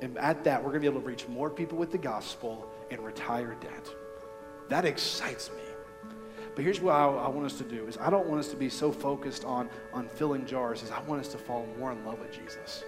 And 0.00 0.16
at 0.18 0.44
that, 0.44 0.62
we're 0.62 0.70
going 0.70 0.82
to 0.82 0.90
be 0.90 0.92
able 0.92 1.00
to 1.00 1.06
reach 1.06 1.26
more 1.28 1.50
people 1.50 1.76
with 1.76 1.90
the 1.90 1.98
gospel 1.98 2.70
and 2.90 3.00
retire 3.00 3.56
debt. 3.60 3.88
That 4.68 4.84
excites 4.84 5.50
me. 5.50 5.62
But 6.54 6.64
here's 6.64 6.80
what 6.80 6.94
I, 6.94 7.04
I, 7.04 7.28
want 7.28 7.46
us 7.46 7.56
to 7.58 7.64
do 7.64 7.86
is 7.86 7.96
I 7.98 8.10
don't 8.10 8.26
want 8.26 8.40
us 8.40 8.48
to 8.48 8.56
be 8.56 8.68
so 8.68 8.90
focused 8.90 9.44
on, 9.44 9.68
on 9.92 10.08
filling 10.08 10.44
jars 10.44 10.82
as 10.82 10.90
I 10.90 11.00
want 11.02 11.20
us 11.20 11.28
to 11.28 11.38
fall 11.38 11.66
more 11.78 11.92
in 11.92 12.04
love 12.04 12.18
with 12.18 12.32
Jesus. 12.32 12.84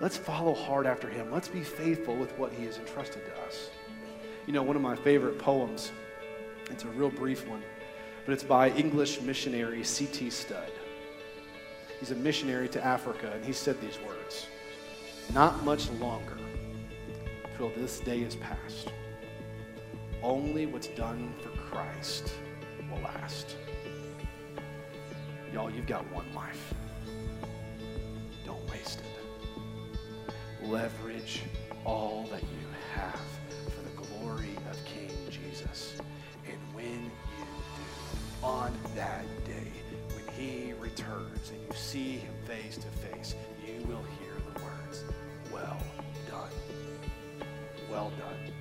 Let's 0.00 0.16
follow 0.16 0.54
hard 0.54 0.86
after 0.86 1.08
him. 1.08 1.30
Let's 1.30 1.48
be 1.48 1.62
faithful 1.62 2.14
with 2.14 2.36
what 2.38 2.52
he 2.52 2.64
has 2.66 2.78
entrusted 2.78 3.24
to 3.24 3.40
us. 3.42 3.70
You 4.46 4.52
know, 4.52 4.62
one 4.62 4.76
of 4.76 4.82
my 4.82 4.96
favorite 4.96 5.38
poems 5.38 5.92
It's 6.70 6.84
a 6.84 6.88
real 6.88 7.10
brief 7.10 7.46
one, 7.48 7.62
but 8.24 8.32
it's 8.32 8.44
by 8.44 8.70
English 8.70 9.20
missionary 9.20 9.82
C.T. 9.82 10.30
Studd. 10.30 10.70
He's 11.98 12.10
a 12.10 12.16
missionary 12.16 12.68
to 12.70 12.84
Africa, 12.84 13.30
and 13.34 13.44
he 13.44 13.52
said 13.52 13.80
these 13.80 13.98
words 14.06 14.46
Not 15.32 15.64
much 15.64 15.90
longer 15.92 16.38
till 17.56 17.70
this 17.70 18.00
day 18.00 18.20
is 18.20 18.36
past. 18.36 18.92
Only 20.22 20.66
what's 20.66 20.88
done 20.88 21.32
for 21.40 21.50
Christ 21.50 22.32
will 22.90 23.00
last. 23.02 23.56
Y'all, 25.52 25.70
you've 25.70 25.86
got 25.86 26.10
one 26.12 26.32
life. 26.34 26.72
Don't 28.44 28.70
waste 28.70 29.00
it. 29.00 30.68
Leverage 30.68 31.42
all 31.84 32.26
that 32.30 32.42
you 32.42 32.66
have 32.94 33.31
on 38.42 38.72
that 38.96 39.24
day, 39.44 39.72
when 40.14 40.34
he 40.34 40.72
returns 40.80 41.50
and 41.50 41.60
you 41.60 41.76
see 41.76 42.12
him 42.18 42.34
face 42.46 42.76
to 42.76 42.88
face, 43.06 43.34
you 43.64 43.86
will 43.86 44.04
hear 44.18 44.34
the 44.52 44.62
words, 44.62 45.04
Well 45.52 45.78
done. 46.28 46.50
Well 47.90 48.10
done, 48.18 48.51